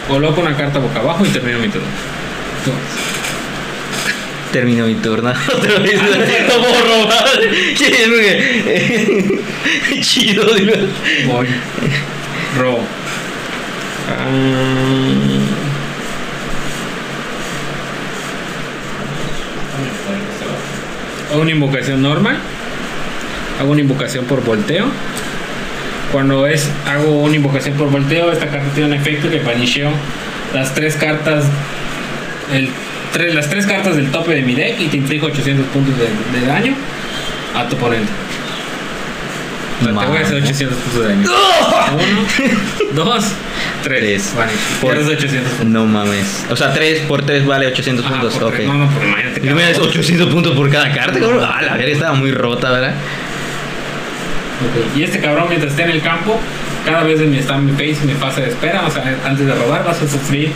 [0.07, 1.87] Coloco una carta boca abajo y termino mi turno.
[4.53, 5.31] Termino mi turno.
[5.55, 5.99] Otra vez.
[6.47, 7.25] No puedo robar.
[8.07, 9.41] Porque-
[10.01, 10.73] Chido, digo.
[11.25, 11.47] Voy.
[12.57, 12.85] Robo.
[14.09, 14.29] Ah.
[21.31, 22.37] Hago una invocación normal.
[23.59, 24.85] Hago una invocación por volteo.
[26.11, 29.89] Cuando es hago una invocación por volteo, esta carta tiene un efecto que banisheo
[30.53, 31.45] las tres cartas.
[32.53, 32.69] El,
[33.13, 36.39] tres, las tres cartas del tope de mi deck y te inflijo 800 puntos de,
[36.39, 36.75] de daño
[37.55, 38.11] a tu oponente.
[39.81, 40.43] O sea, te voy a hacer Madre.
[40.43, 41.29] 800 puntos de daño.
[42.91, 43.23] Uno, dos,
[43.83, 43.99] tres.
[43.99, 44.33] Tres.
[44.35, 44.51] Vale,
[44.81, 45.67] Por- pierdes 800 puntos.
[45.67, 46.45] No mames.
[46.49, 48.33] O sea, 3 por 3 vale 800 Ajá, puntos.
[48.35, 48.53] por Ok.
[48.55, 48.67] tres.
[48.67, 49.39] No, no, imagínate.
[49.39, 51.43] ¿Y qué me das 800 puntos por cada carta, cabrón?
[51.43, 52.93] Ah, la verga estaba muy rota, ¿verdad?
[54.61, 56.39] Ok, Y este cabrón, mientras esté en el campo,
[56.85, 59.45] cada vez en mi está en mi face, mi fase de espera, o sea, antes
[59.45, 60.51] de robar, vas a sufrir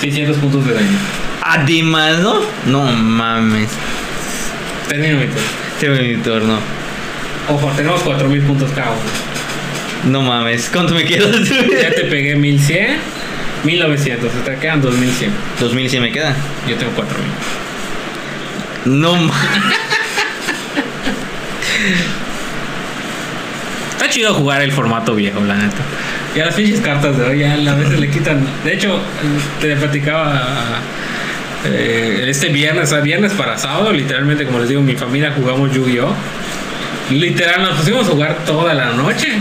[0.00, 0.98] 600 puntos de daño.
[1.50, 2.40] Además, ¿no?
[2.66, 3.70] No mames.
[4.86, 5.42] Termino mi turno.
[5.80, 6.58] Termino mi turno.
[7.48, 9.00] Ojo, tenemos 4000 puntos cada uno.
[10.12, 10.68] No mames.
[10.70, 11.26] ¿Cuánto me queda?
[11.80, 12.98] Ya te pegué 1100,
[13.64, 15.32] 1900, o sea, te quedan 2100.
[15.58, 16.36] 2100 me queda.
[16.68, 17.32] Yo tengo 4000.
[18.84, 19.32] No mames.
[23.92, 25.78] Está chido jugar el formato viejo, la neta.
[26.36, 28.46] Y a las pinches cartas de hoy ya a veces le quitan.
[28.64, 29.00] De hecho,
[29.60, 30.82] te platicaba
[31.64, 36.14] eh, este viernes, sea, viernes para sábado, literalmente, como les digo, mi familia jugamos Yu-Gi-Oh!
[37.10, 39.40] Literal, nos pusimos a jugar toda la noche.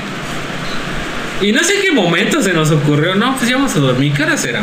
[1.40, 4.12] Y no sé en qué momento se nos ocurrió, no, pues ya vamos a dormir,
[4.12, 4.62] ¿qué horas era?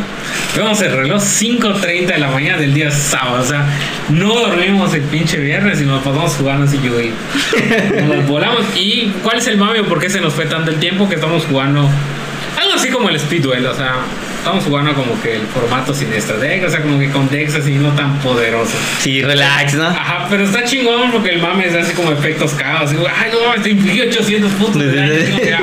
[0.59, 3.65] Vamos el reloj 5.30 de la mañana del día sábado, o sea,
[4.09, 8.15] no dormimos el pinche viernes y nos pasamos jugando así Yu-Gi-Oh!
[8.17, 8.65] Nos volamos.
[8.75, 11.45] ¿Y cuál es el mame por qué se nos fue tanto el tiempo que estamos
[11.45, 11.89] jugando?
[12.59, 13.95] Algo así como el Speed Duel, o sea,
[14.45, 17.55] estamos jugando como que el formato sin extra deck, o sea, como que con decks
[17.55, 18.75] así no tan poderosos.
[19.01, 19.87] Sí, relax, ¿no?
[19.87, 22.91] Ajá, pero está chingón porque el mame es así como efectos caos.
[22.91, 25.13] Así, ay, no mames, te infligí 800 puntos de daño.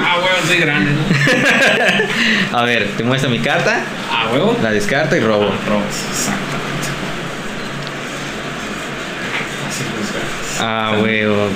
[0.04, 2.58] Ah, huevo, soy grande, ¿no?
[2.58, 4.58] A ver, te muestro mi carta, Ah, huevo.
[4.64, 5.46] la descarto y robo.
[5.68, 6.88] Robos, exactamente.
[9.70, 9.84] Así
[10.60, 11.50] Ah, huevo.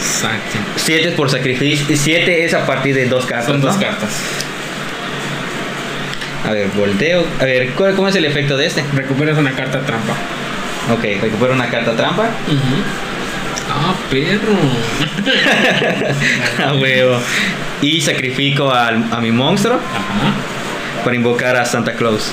[0.00, 0.58] Exacto.
[0.76, 1.94] 7 es por sacrificio.
[1.94, 3.46] 7 es a partir de dos cartas.
[3.46, 3.80] Son dos ¿no?
[3.82, 4.08] cartas.
[6.46, 7.24] A ver, volteo.
[7.40, 8.84] A ver, ¿cuál- ¿cómo es el efecto de este?
[8.94, 10.14] Recuperas una carta trampa.
[10.92, 12.28] Ok, recupero una carta trampa.
[13.70, 14.56] Ah, perro.
[16.68, 17.18] A huevo.
[17.80, 21.02] Y sacrifico al- a mi monstruo Ajá.
[21.04, 22.32] para invocar a Santa Claus.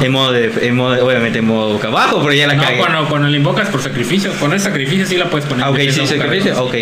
[0.00, 2.78] En modo de, en modo, obviamente en modo boca abajo, pero ya la No, cagué.
[2.78, 4.32] cuando, cuando la invocas por sacrificio.
[4.38, 5.64] Cuando es sacrificio sí la puedes poner.
[5.66, 6.62] Ah, ok, sí, sacrificio.
[6.64, 6.74] Ok.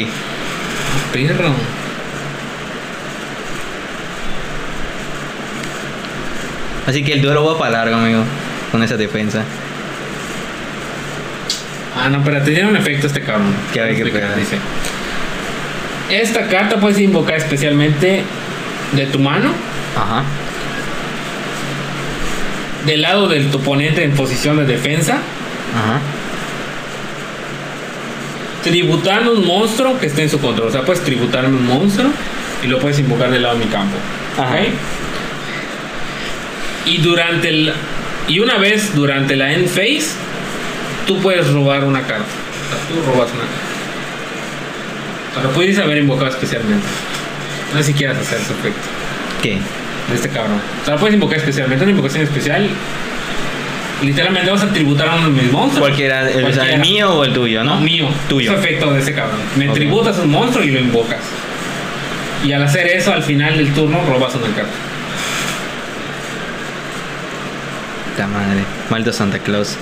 [1.13, 1.53] Perro.
[6.91, 8.24] Así que el duelo va para largo, amigo.
[8.72, 9.45] Con esa defensa.
[11.97, 13.55] Ah, no, pero tiene un efecto este cabrón.
[13.72, 14.36] Que a ver qué Explica, pedo.
[14.36, 14.57] dice.
[16.11, 18.24] Esta carta puedes invocar especialmente
[18.93, 19.51] de tu mano,
[19.97, 20.24] Ajá.
[22.84, 26.01] del lado de tu oponente en posición de defensa, Ajá.
[28.64, 30.68] tributando un monstruo que esté en su control.
[30.68, 32.11] O sea, puedes tributarme un monstruo
[32.64, 33.97] y lo puedes invocar del lado de mi campo.
[34.36, 34.57] Ajá.
[36.87, 37.72] Y durante el.
[38.28, 40.12] Y una vez durante la end phase,
[41.07, 42.24] tú puedes robar una carta.
[42.24, 43.70] O sea, tú robas una carta.
[45.43, 46.87] Lo pudieras haber invocado especialmente.
[47.72, 48.81] No sé si quieras hacer ese efecto
[49.43, 49.59] ¿Qué?
[50.09, 50.61] de este cabrón.
[50.83, 51.85] O sea, lo puedes invocar especialmente.
[51.85, 52.68] Una invocación especial.
[54.03, 55.89] Literalmente vas a tributar a uno de mis monstruos.
[55.89, 56.78] Cualquiera, el, o sea, el Cualquiera.
[56.78, 57.76] mío o el tuyo, ¿no?
[57.76, 58.09] No, mío.
[58.28, 58.53] Tuyo.
[58.53, 59.41] Es efecto de ese cabrón.
[59.57, 61.20] Me tributas un monstruo y lo invocas.
[62.45, 64.72] Y al hacer eso, al final del turno, robas una carta.
[68.21, 68.61] Puta madre.
[68.91, 69.77] Maldo Santa Claus.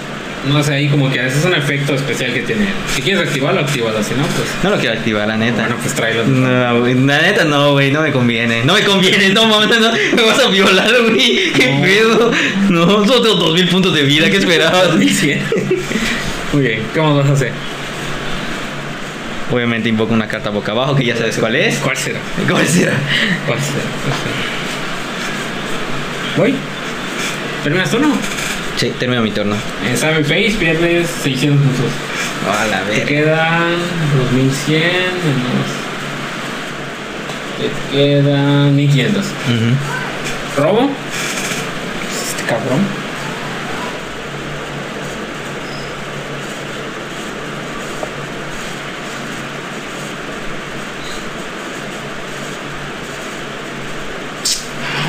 [0.49, 2.69] No sé, ahí como que ese es un efecto especial que tiene.
[2.95, 4.01] Si quieres activarlo, actívalo.
[4.05, 4.47] Si no, pues.
[4.63, 5.63] No lo quiero activar, la neta.
[5.63, 6.25] Bueno, pues tráelo.
[6.25, 8.65] No, la neta no, güey, no me conviene.
[8.65, 11.53] No me conviene, no mames, no, me vas a violar, güey.
[11.53, 11.83] ¿Qué No.
[11.83, 12.31] pedo?
[12.71, 14.95] No, solo tengo dos mil puntos de vida, ¿qué esperabas?
[16.53, 17.51] Muy bien, ¿cómo vas a hacer?
[19.51, 21.79] Obviamente invoco una carta boca abajo, que ya sabes cuál es.
[21.79, 22.21] ¿Cuál será?
[22.49, 22.93] ¿Cuál será?
[23.45, 23.83] ¿Cuál será?
[24.05, 24.37] ¿Cuál será?
[26.37, 26.55] ¿Voy?
[27.69, 28.09] ¿Terminas tú no?
[28.79, 29.55] Sí, termino mi turno.
[29.87, 31.85] En Savage Face pierdes 600 puntos.
[32.49, 33.05] A la Te verga.
[33.07, 33.75] quedan
[34.31, 34.81] 2100
[35.27, 35.69] menos.
[37.59, 39.23] Te quedan 1500.
[39.27, 40.63] Ujú.
[40.63, 40.91] ¿Robo?
[42.31, 42.81] Este cabrón.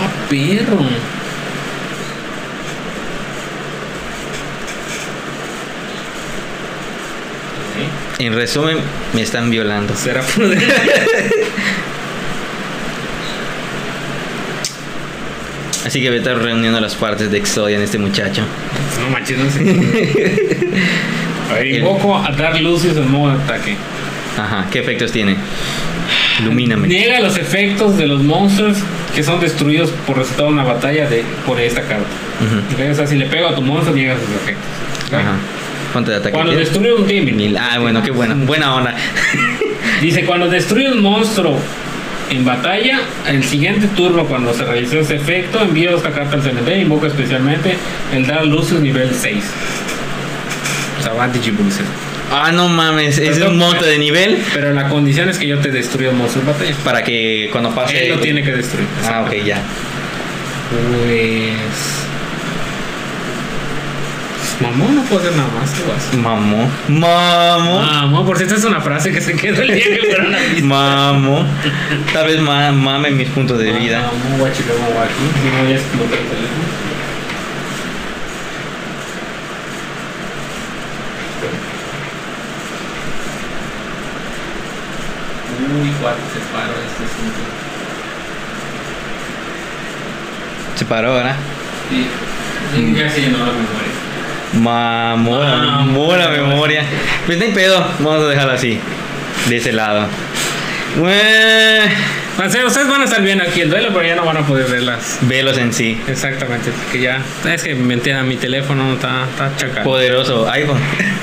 [0.02, 0.80] Ah, perro.
[8.20, 8.78] En resumen,
[9.14, 9.96] me están violando.
[9.96, 10.22] Será.
[15.86, 18.44] Así que voy a estar reuniendo las partes de Exodia en este muchacho.
[19.02, 19.62] No manches, no sé.
[21.50, 23.78] A ver, invoco a dar luces en modo de ataque.
[24.38, 25.38] Ajá, ¿qué efectos tiene?
[26.42, 26.90] Ilumíname.
[26.90, 28.80] Niega los efectos de los monstruos
[29.16, 32.06] que son destruidos por resultado de una batalla de, por esta carta.
[32.92, 34.66] O sea, si le pego a tu monstruo, niega sus efectos.
[35.14, 35.38] Ajá.
[35.92, 37.58] ¿Cuánto de ataque Cuando destruye un team, Mil.
[37.58, 38.36] Ah, bueno, qué buena.
[38.36, 38.96] Buena onda.
[40.02, 41.60] dice cuando destruye un monstruo
[42.30, 46.84] en batalla, el siguiente turno cuando se realizó ese efecto, envía esta carta al cementerio
[46.84, 47.76] invoca especialmente
[48.14, 49.44] el dar luces nivel 6.
[51.00, 51.30] O sea, va.
[52.32, 53.18] Ah, no mames.
[53.18, 56.44] Es un monto de nivel Pero la condición es que yo te destruya un monstruo
[56.44, 56.76] en batalla.
[56.84, 58.06] para que cuando pase.
[58.06, 58.88] Él lo tiene que destruir.
[59.06, 59.62] Ah, ok, ya.
[60.70, 61.99] Pues.
[64.62, 66.14] Mamón no puedo hacer nada más, ¿qué vas?
[66.18, 66.70] Mamo.
[66.90, 67.80] Mamo.
[67.82, 70.38] Mamón, por cierto es una frase que se quedó el día que fueron a.
[70.64, 71.46] Mamo.
[72.12, 74.02] Tal vez ma mame mis puntos de vida.
[74.02, 75.14] Mamón, guachi, luego guachi.
[75.14, 76.80] Si no, ya explota el teléfono.
[85.82, 87.40] Uy, cuatro se paró este asunto.
[90.76, 91.36] Se paró, ¿verdad?
[91.90, 92.08] Sí.
[92.76, 93.89] Sí, ya se llenó la memoria.
[94.54, 95.40] Mamo.
[95.40, 96.16] Mamo.
[96.16, 96.84] la memoria.
[97.26, 97.80] Pues no hay pedo.
[98.00, 98.80] Vamos a dejarlo así.
[99.48, 100.08] De ese lado.
[100.98, 104.68] Bueno, ustedes van a estar bien aquí el duelo, pero ya no van a poder
[104.68, 105.20] verlas.
[105.22, 106.02] velos en sí.
[106.08, 107.22] Exactamente, que ya.
[107.46, 109.84] Es que me entiendan, mi teléfono está, está chacal.
[109.84, 110.80] Poderoso iPhone.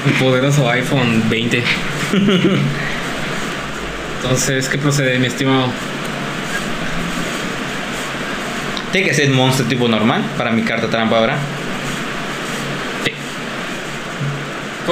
[0.06, 1.62] Un poderoso iPhone 20.
[4.22, 5.68] Entonces, ¿qué procede, mi estimado?
[8.92, 11.36] Tiene que ser monstruo tipo normal para mi carta trampa ahora.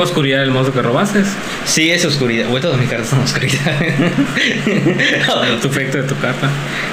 [0.03, 1.22] Oscuridad el monstruo que robaste?
[1.64, 2.49] Sí, es oscuridad.
[2.49, 3.78] Güey, todas mis cartas son oscuridad.
[5.62, 6.49] Tu efecto de tu carta.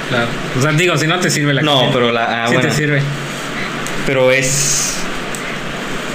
[0.08, 0.26] Claro.
[0.58, 2.68] O sea, digo, si no te sirve la No, que- pero la- ah, sí bueno.
[2.68, 3.02] te sirve.
[4.06, 4.94] Pero es.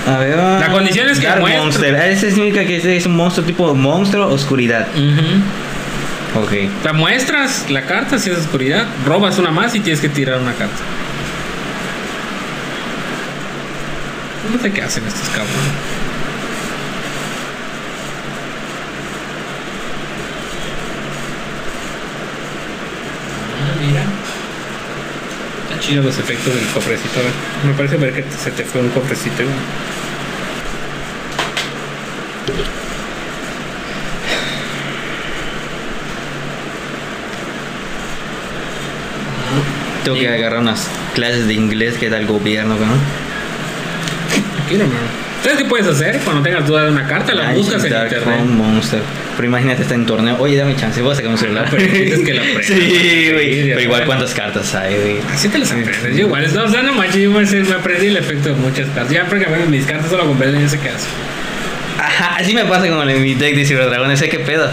[0.08, 0.38] A ver.
[0.38, 1.96] La condición es que muestra- Monster.
[1.96, 4.88] Ah, Ese significa que es un monstruo tipo monstruo oscuridad.
[4.96, 6.44] Ujú.
[6.44, 6.54] Ok.
[6.80, 10.40] O sea, muestras la carta si es oscuridad, robas una más y tienes que tirar
[10.40, 10.76] una carta.
[14.54, 15.97] No sé qué hacen estos cabrones.
[25.90, 27.20] Los efectos del cofrecito.
[27.20, 27.32] A ver,
[27.66, 29.44] me parece ver que se te fue un cofrecito.
[40.04, 42.96] Tengo que agarrar unas clases de inglés que da el gobierno, ¿no?
[44.56, 45.08] Tranquilo, hermano.
[45.42, 47.34] ¿Sabes qué puedes hacer cuando tengas duda de una carta?
[47.34, 48.46] La buscas en internet.
[48.46, 49.02] Monster.
[49.38, 50.36] Pero imagínate, está en torneo.
[50.40, 51.68] Oye, dame chance, voy a sacar un celular.
[51.70, 52.66] pero dices que lo aprendas.
[52.66, 53.54] Sí, güey.
[53.54, 54.06] Sí, Pero igual, bueno.
[54.08, 55.18] ¿cuántas cartas hay, güey?
[55.32, 56.16] Así te las aprendes.
[56.16, 59.14] Yo igual, no, o sea, no manches, yo me, aprendí el efecto de muchas cartas.
[59.14, 61.08] Ya porque mis cartas solo compré sé qué hace.
[62.00, 64.70] Ajá, así me pasa con el, mi deck de Ciberdragones, sé qué pedo.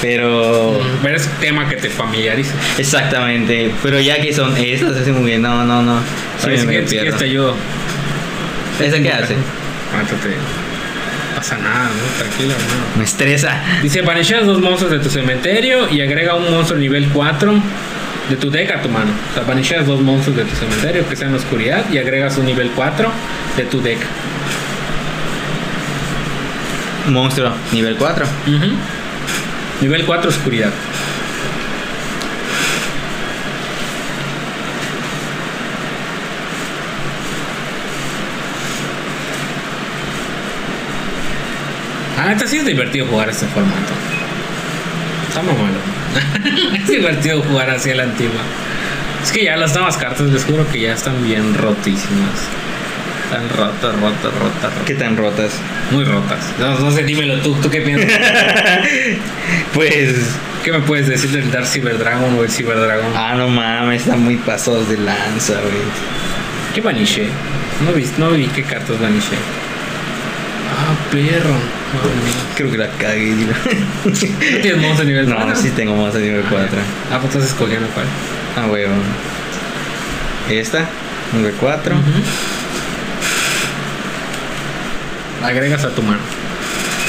[0.00, 0.80] Pero.
[1.02, 2.54] Pero es tema que te familiariza.
[2.78, 3.70] Exactamente.
[3.82, 5.42] Pero ya que son estas, así muy bien.
[5.42, 6.00] No, no, no.
[6.38, 7.12] Sí, pierdo.
[7.12, 7.54] Si te ayudo.
[8.80, 9.34] ¿Esa qué hace?
[9.94, 10.63] Mátate.
[11.44, 12.18] No pasa nada, ¿no?
[12.18, 12.84] Tranquilo, hermano.
[12.96, 13.60] Me estresa.
[13.82, 17.54] Dice, banisheas dos monstruos de tu cementerio y agrega un monstruo nivel 4
[18.30, 19.10] de tu deck a tu mano.
[19.30, 22.46] O sea, banisheas dos monstruos de tu cementerio que sean en oscuridad y agregas un
[22.46, 23.10] nivel 4
[23.58, 23.98] de tu deck.
[27.08, 28.24] Monstruo, nivel 4.
[28.24, 28.72] Ujú.
[29.82, 30.70] Nivel 4 oscuridad.
[42.24, 43.92] Ah, neta sí es divertido jugar este formato.
[45.28, 46.74] Está muy malo.
[46.74, 48.40] es divertido jugar así a la antigua.
[49.22, 52.40] Es que ya las nuevas cartas, les juro que ya están bien rotísimas.
[53.24, 54.86] Están rotas, rotas, rotas, rotas.
[54.86, 55.52] ¿Qué tan rotas?
[55.90, 56.38] Muy rotas.
[56.58, 58.10] No, no sé, dímelo tú, ¿tú qué piensas?
[59.74, 60.34] Pues.
[60.62, 63.12] ¿Qué me puedes decir del Dark Cyber Dragon o el Cyber Dragon?
[63.14, 65.82] Ah, no mames, están muy pasados de lanza, güey.
[66.74, 67.28] ¿Qué baniché?
[67.84, 69.36] No vi, no vi qué cartas baniché.
[70.94, 71.54] Ah, perro.
[72.56, 73.52] Creo que la cagué, digo.
[74.04, 75.56] ¿No tienes monstruo nivel No, 4?
[75.56, 76.78] sí tengo monstruo nivel 4.
[77.12, 78.06] Ah, pues estás escogiendo cuál.
[78.56, 78.92] Ah, huevo.
[80.50, 80.86] Esta,
[81.32, 81.94] nivel 4.
[85.42, 86.18] Agregas a tu mano.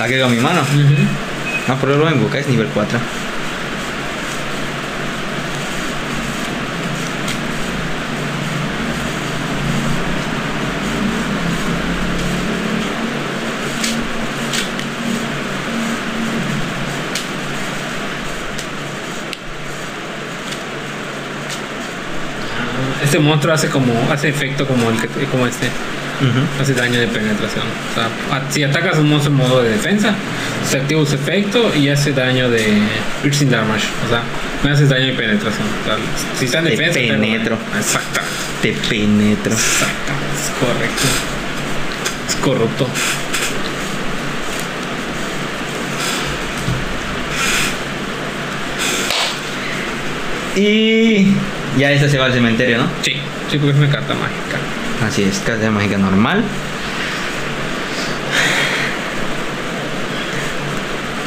[0.02, 0.62] Agrego mi mano.
[1.68, 3.00] No, pero lo invoca, es nivel 4.
[23.16, 25.68] Este monstruo hace como hace efecto como el que como este.
[26.62, 27.64] Hace daño de penetración.
[27.64, 30.14] O sea, a- si atacas a un monstruo en modo de defensa,
[30.70, 32.66] se activa su efecto y hace daño de
[33.22, 33.86] piercing damage.
[34.06, 34.22] O sea,
[34.66, 35.66] me haces daño de penetración.
[35.82, 35.96] O sea,
[36.38, 37.56] si está en defensa, te penetro.
[37.56, 37.78] daño.
[37.80, 38.20] Exacto.
[38.62, 39.54] Te penetro.
[39.54, 40.12] Exacto.
[40.36, 41.04] Es correcto.
[42.28, 42.88] Es corrupto.
[50.56, 51.28] Y
[51.78, 52.88] ya esta se va al cementerio, ¿no?
[53.02, 53.14] Sí,
[53.50, 54.58] sí, porque es una carta mágica.
[55.06, 56.44] Así es, carta mágica normal.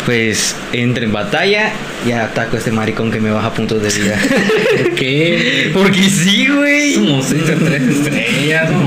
[0.04, 1.70] Pues entra en batalla
[2.06, 4.18] y ataco a este maricón que me baja puntos de vida.
[4.78, 5.70] ¿Por qué?
[5.74, 6.96] Porque sí, güey.
[6.96, 8.70] de tres estrellas.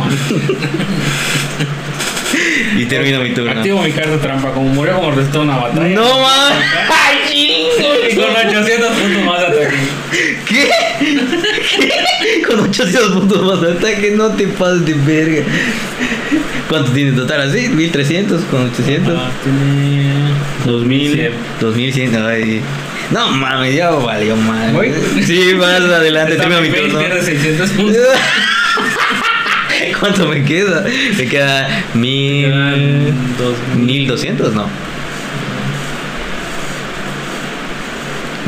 [2.77, 3.51] Y termino mi turno.
[3.51, 4.51] Activo mi carta trampa.
[4.51, 5.95] Como murió como resultado de una batalla.
[5.95, 6.65] No mames.
[7.79, 9.77] ¡Ay, Y con 800 puntos más de ataque.
[10.47, 10.69] ¿Qué?
[11.79, 12.41] ¿Qué?
[12.47, 15.43] Con 800 puntos más de ataque, no te pases de verga.
[16.69, 17.67] ¿Cuánto tiene total así?
[17.67, 19.13] ¿1300 con 800?
[19.17, 20.31] Ah, tiene.
[20.65, 21.31] 2000, Cien.
[21.59, 22.61] 2100, ay.
[23.11, 24.71] No mames, ya valió mal.
[24.71, 24.91] ¿Voy?
[25.25, 26.99] Sí, vas adelante, termino mi turno.
[26.99, 28.01] pierde 600 puntos.
[29.99, 30.85] ¿Cuánto me queda?
[31.17, 33.13] Me queda mil.
[33.75, 34.67] 1200, no.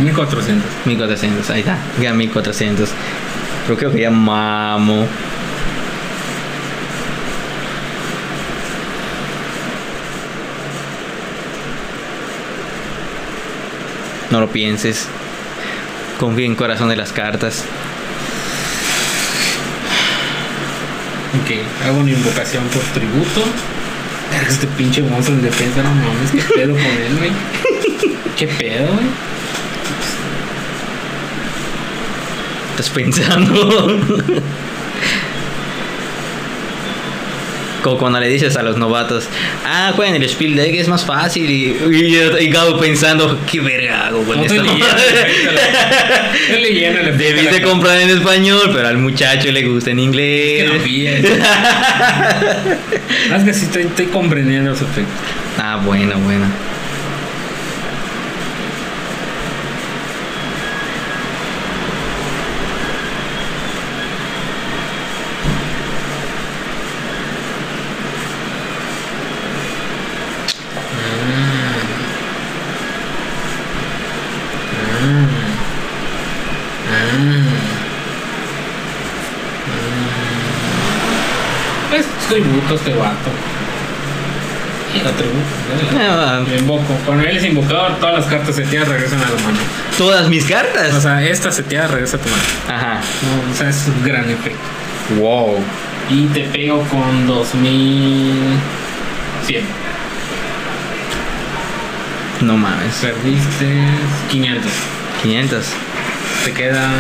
[0.04, 0.70] 1400.
[0.86, 1.78] 1400, ahí está.
[2.00, 2.90] Queda 1400.
[3.66, 5.08] Pero creo que ya mamo.
[14.32, 15.08] No lo pienses.
[16.20, 17.64] Confía en corazón de las cartas.
[21.42, 23.44] Ok, hago una invocación por tributo.
[24.48, 27.32] Este pinche monstruo en defensa, no mames, qué pedo con él, güey.
[28.38, 29.33] ¿Qué pedo, güey?
[32.74, 34.00] Estás pensando.
[37.84, 39.26] Como cuando le dices a los novatos,
[39.66, 41.50] ah, jueguen el Spiel Deck, es más fácil.
[41.52, 44.44] Y, y, y Gabo pensando, qué verga hago con No
[47.18, 50.74] Debiste comprar en español, pero al muchacho le gusta en Que inglés.
[50.74, 51.28] no vi eso.
[51.44, 55.12] Ah, Es que sí estoy, estoy comprendiendo su efecto.
[55.60, 56.46] ah, bueno, bueno.
[81.90, 82.06] Pues
[82.76, 83.32] tributo este vato.
[84.96, 85.40] Y lo tributo.
[86.00, 86.94] Ah, Lo invoco.
[87.06, 89.58] Cuando él es invocador, todas las cartas seteadas regresan a la mano.
[89.98, 91.02] Todas mis O cartas.
[91.02, 92.44] sea, esta seteada regresa a tu mano.
[92.70, 93.00] Ajá.
[93.24, 94.60] No, o sea, es un gran efecto.
[95.20, 95.58] Wow.
[96.10, 99.64] Y te pego con 2100.
[102.42, 102.94] No mames.
[103.02, 103.88] Perdiste
[104.30, 104.72] 500.
[105.24, 105.66] 500.
[106.46, 106.94] Te quedan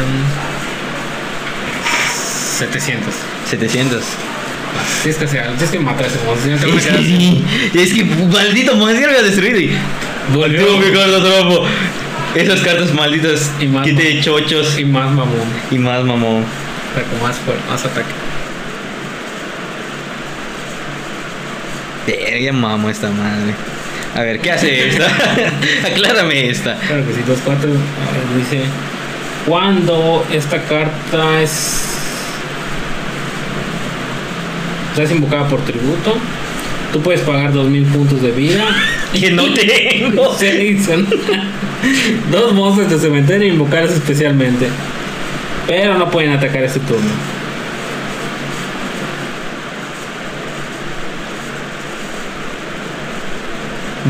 [2.58, 3.14] 700.
[3.50, 4.02] 700.
[5.02, 6.80] Tienes que hacer algo, tienes que matar a ese monstruo.
[6.80, 9.72] si no Es que, es que maldito monstruo me ha destruido y.
[10.34, 10.80] Volvió.
[10.80, 11.66] Que cargar tropo.
[12.36, 15.48] Esas cartas malditas Y más que ma- te chochos Y más mamón.
[15.70, 16.44] y más mamón.
[16.96, 18.10] Sea, con más, fuer- más ataque.
[22.08, 23.54] Verga, mamo esta madre.
[24.16, 25.08] A ver, ¿qué hace esta?
[25.88, 26.76] Aclárame esta.
[26.76, 27.70] Claro que sí, 2, 4.
[28.38, 28.64] Dice:
[29.48, 31.90] Cuando esta carta es.
[34.98, 36.16] Es invocada por tributo,
[36.92, 38.64] tú puedes pagar 2000 puntos de vida.
[39.14, 40.34] Que no tengo.
[40.40, 41.08] Se dicen
[42.32, 44.68] dos monstruos de cementerio e invocarlos especialmente.
[45.68, 47.12] Pero no pueden atacar este turno.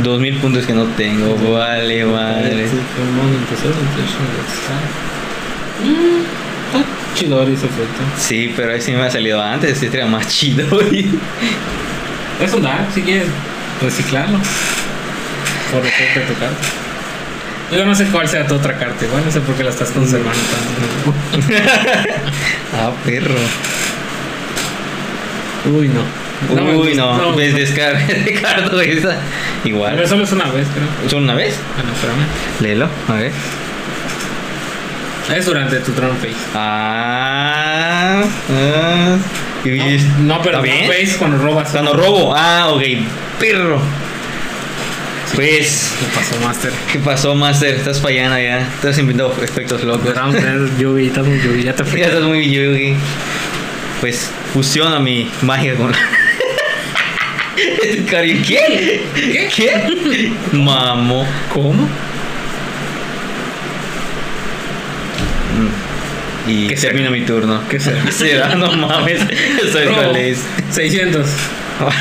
[0.01, 1.35] Dos mil puntos que no tengo.
[1.51, 2.05] Vale.
[5.83, 8.01] Mm, Está chido ese efecto.
[8.17, 9.81] Sí, pero ahí sí me ha salido antes.
[9.81, 10.67] Este era más chido.
[10.69, 11.07] güey.
[12.41, 13.27] Es un dark si quieres
[13.81, 14.37] reciclarlo.
[15.71, 16.57] Por efecto de tu carta.
[17.71, 19.89] Yo no sé cuál sea tu otra carta, igual no sé por qué la estás
[19.91, 20.39] conservando
[21.41, 21.53] tanto.
[22.77, 23.33] ah, perro.
[25.73, 26.01] Uy, no.
[26.77, 27.31] Uy, no.
[27.31, 29.17] me Ves, descarga de carta esta.
[29.63, 30.07] Pero Igual.
[30.07, 31.09] solo es una vez, creo.
[31.09, 31.55] ¿Solo una vez?
[31.75, 32.25] Bueno, espérame.
[32.59, 33.31] Léelo, a ver.
[35.31, 36.35] Es durante tu turn phase.
[36.53, 38.23] Ah.
[38.49, 39.17] ah.
[39.63, 39.69] Y-
[40.19, 40.87] No, no pero ¿Está turn bien?
[40.87, 41.69] phase cuando robas.
[41.71, 42.33] Cuando robo.
[42.35, 42.81] Ah, ok.
[43.39, 43.81] Perro.
[45.35, 46.71] Pues, ¿Qué pasó, Master?
[46.91, 47.73] ¿qué pasó, Master?
[47.75, 48.59] Estás fallando ya.
[48.59, 50.13] Estás inventando efectos locos.
[50.77, 52.95] Yugi, estás muy Yugi, ya te Ya estás muy yugi.
[54.01, 55.93] Pues fusiona mi magia con.
[58.09, 59.01] Cari- ¿Qué?
[59.15, 59.49] ¿Qué?
[59.55, 60.31] ¿Qué?
[60.51, 61.25] Mamo.
[61.53, 61.87] ¿Cómo?
[66.47, 67.19] Y ¿Qué termina será?
[67.19, 67.61] mi turno.
[67.69, 68.11] ¿Qué será?
[68.11, 68.55] será?
[68.55, 69.21] No mames.
[69.71, 70.39] Soy cuál es.
[70.71, 71.25] 600.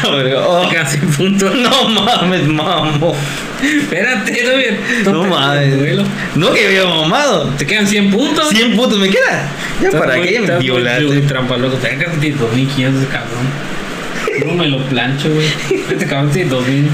[0.04, 1.54] Oh, Casi puntos.
[1.56, 3.16] no mames, mamo.
[3.62, 4.78] Espérate, no, bien.
[5.04, 6.04] No mames.
[6.34, 7.48] No que había mamado.
[7.56, 8.50] Te quedan 100 puntos.
[8.50, 9.48] 100 puntos me queda.
[9.82, 11.02] Ya para qué me violaste.
[11.02, 11.76] Yugi, trampa loco.
[11.78, 14.46] Te que tiene 2500 ese cabrón.
[14.46, 15.48] No me lo plancho, güey.
[16.06, 16.88] Cabrón tiene 2000.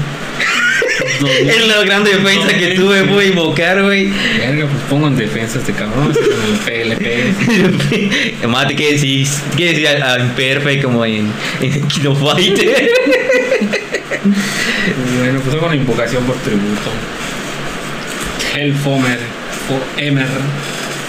[1.19, 1.49] 2000.
[1.49, 4.09] Es la gran defensa que tuve, a invocar, güey.
[4.37, 6.13] Verga, pues pongo en defensa este cabrón.
[6.13, 8.47] lo le pegue.
[8.47, 9.41] Mate, ¿qué decís?
[9.55, 12.89] ¿Qué decís a, a Imperfect como en, en Kino Fighter?
[15.19, 16.91] Bueno, pues hago una invocación por tributo.
[18.55, 19.19] Hellfomer.
[19.69, 20.27] O Emer.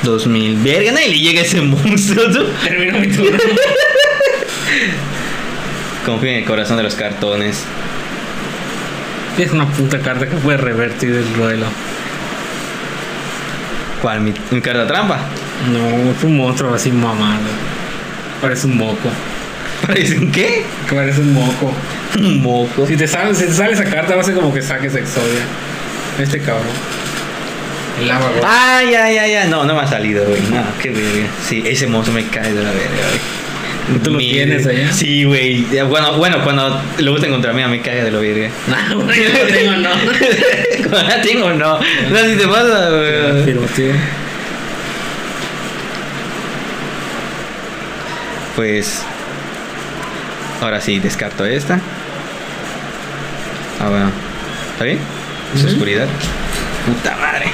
[0.03, 0.57] 2000.
[0.59, 2.31] Verga, nadie le llega a ese monstruo.
[2.31, 2.47] tú.
[2.65, 3.39] Termino mi turno.
[6.05, 7.65] Confío en el corazón de los cartones.
[9.41, 11.65] Es una puta carta que puede revertir el duelo.
[14.03, 14.21] ¿Cuál?
[14.21, 15.19] ¿Mi, mi carta trampa?
[15.73, 17.41] No, es un monstruo así mamado.
[18.43, 19.09] Parece un moco.
[19.87, 20.67] ¿Parece un qué?
[20.87, 21.73] Que parece un moco.
[22.19, 22.87] Un moco.
[22.87, 25.43] Si te sale, si te sale esa carta, va a ser como que saques Exodia.
[26.19, 26.67] Este cabrón.
[28.45, 29.47] Ah, ya, ya, ya.
[29.47, 30.41] No, no me ha salido, güey.
[30.51, 31.29] No, qué verga.
[31.49, 33.40] Sí, ese monstruo me cae de la verga, güey.
[34.05, 34.93] ¿Tú lo Mi- tienes allá?
[34.93, 35.63] Sí, güey.
[35.89, 38.49] Bueno, bueno, cuando lo usen contra mí, me cae de la verga.
[38.91, 39.91] No, güey, lo tengo, no.
[40.91, 41.79] Cuando la tengo, no.
[41.79, 43.45] No, si te pasa, güey.
[48.57, 49.03] Pues.
[50.61, 51.81] Ahora sí, descarto esta.
[53.81, 54.11] Ah, bueno.
[54.73, 54.99] ¿Está bien?
[55.55, 56.07] Es oscuridad.
[56.87, 57.47] Puta madre.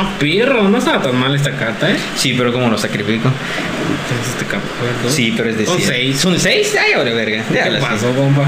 [0.00, 1.96] Ah, perro, no estaba tan mal esta carta, ¿eh?
[2.14, 3.28] Sí, pero ¿cómo lo sacrifico?
[3.28, 4.62] Entonces este cabrón.
[5.04, 5.10] ¿no?
[5.10, 5.92] Sí, pero es de Son siete.
[5.92, 6.20] seis.
[6.20, 6.76] ¿Son seis?
[6.80, 7.42] Ay, ahora verga.
[7.52, 7.76] ¿Qué así.
[7.80, 8.44] pasó, compa?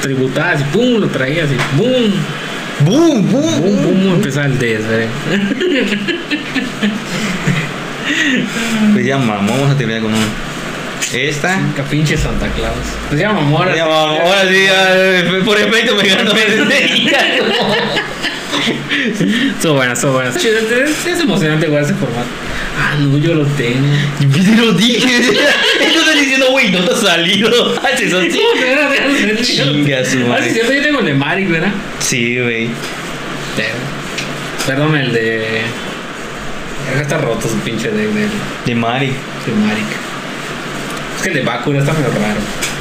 [0.00, 2.10] Tributabas y pum, lo traías y pum,
[2.80, 5.08] ¡Bum, bum, pum, pum, empezaba el des, ¿verdad?
[8.92, 10.24] Pues ya mamó, vamos a terminar con un.
[11.12, 11.58] Esta.
[11.74, 12.76] Que pinche Santa Claus.
[13.08, 13.74] Pues ya mamó ahora.
[13.76, 16.30] Ya mamó, ahora sí, ya, por efecto me ganó
[19.56, 20.34] Estuvo buena, estuvo buena.
[20.36, 22.28] Chido, Es, es emocionante jugar ese formato.
[22.78, 23.86] Ah, no, yo lo tengo.
[24.20, 25.18] Te lo dije.
[25.18, 27.50] Estás diciendo, güey, no te ha salido.
[27.82, 28.40] Haces así.
[29.42, 30.44] Chinga su Ah, madre.
[30.48, 31.72] sí, cierto, yo tengo el de Maric, ¿verdad?
[32.00, 32.68] Sí, güey.
[34.66, 35.62] Perdón, el de.
[36.94, 38.28] Ya está roto su pinche deck de,
[38.66, 39.06] De Mari.
[39.06, 39.86] de Maric.
[41.16, 42.40] Es que el de Bakura está medio raro.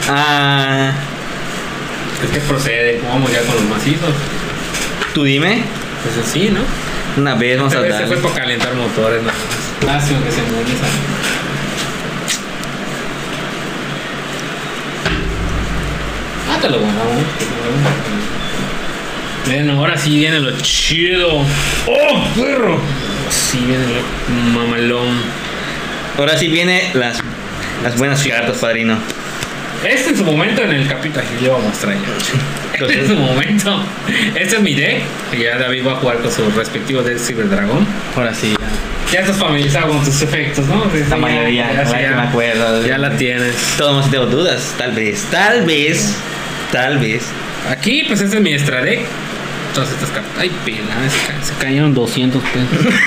[0.10, 0.92] Ah.
[2.24, 4.14] Es que procede, vamos ya con los macizos.
[5.16, 5.64] Tú dime.
[6.04, 6.60] Pues sí, ¿no?
[7.16, 8.02] Una vez vamos a hablar.
[8.02, 9.30] Se fue por calentar motores, ¿no?
[9.88, 10.72] Ah, sí, aunque se muere
[16.52, 16.80] Ah, te lo
[19.46, 21.46] Bueno, ahora sí viene lo chido.
[21.88, 22.78] ¡Oh, perro!
[23.30, 25.16] Sí viene lo mamalón.
[26.18, 27.22] Ahora sí viene las,
[27.84, 28.98] las buenas cigarras, padrino.
[29.84, 31.24] Este es su momento en el capítulo.
[31.42, 32.86] Yo voy a mostrar ya.
[32.86, 33.84] Este es su momento.
[34.36, 35.04] Este es mi deck.
[35.34, 37.86] Y ya David va a jugar con su respectivo deck Cyberdragon.
[38.16, 38.56] Ahora sí.
[39.12, 40.86] Ya estás familiarizado con tus efectos, ¿no?
[41.10, 42.16] La mayoría, ya, ya.
[42.16, 42.86] me acuerdo.
[42.86, 43.56] Ya la tienes.
[43.78, 44.74] Todos tengo dudas.
[44.78, 46.16] Tal vez, tal vez,
[46.72, 47.24] tal vez.
[47.70, 49.02] Aquí, pues este es mi extra deck.
[49.74, 50.32] Todas estas cartas.
[50.38, 50.80] Ay, pila,
[51.10, 52.94] se, ca- se cayeron 200 pesos.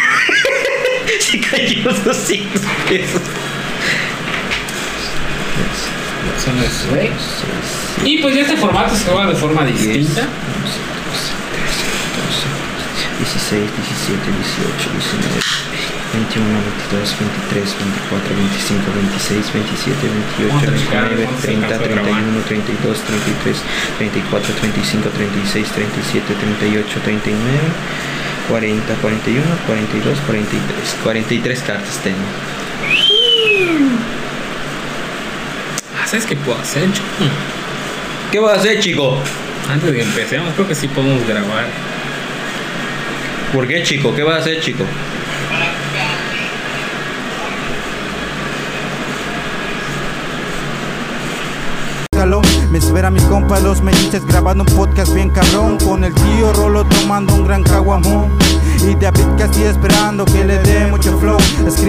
[1.20, 3.20] Se cayó 200 pesos.
[6.48, 6.56] Son
[6.96, 7.44] decks.
[8.04, 10.26] Y pues ya este formato se juega de forma distinta.
[13.18, 15.44] 16, 17, 18, 19,
[16.14, 16.48] 21,
[16.88, 20.08] 22, 23, 24, 25, 26, 27,
[20.40, 23.60] 28, 29, 30, 31, 32, 33,
[23.98, 27.60] 34, 35, 36, 37, 38, 39,
[28.48, 30.96] 40, 41, 42, 43.
[31.04, 32.24] 43 cartas tengo.
[36.10, 36.85] ¿Sabes qué puedo hacer?
[36.93, 37.02] Yo,
[38.32, 39.18] ¿Qué vas a hacer, chico?
[39.68, 41.66] Antes de que empecemos, creo que sí podemos grabar.
[43.52, 44.14] ¿Por qué, chico?
[44.14, 44.85] ¿Qué vas a hacer, chico?
[52.70, 56.85] Me espera mi compa los melices grabando un podcast bien cabrón Con el tío Rolo
[56.85, 58.30] tomando un gran caguamón
[58.86, 61.86] Y David casi esperando que le dé mucho flow Escri-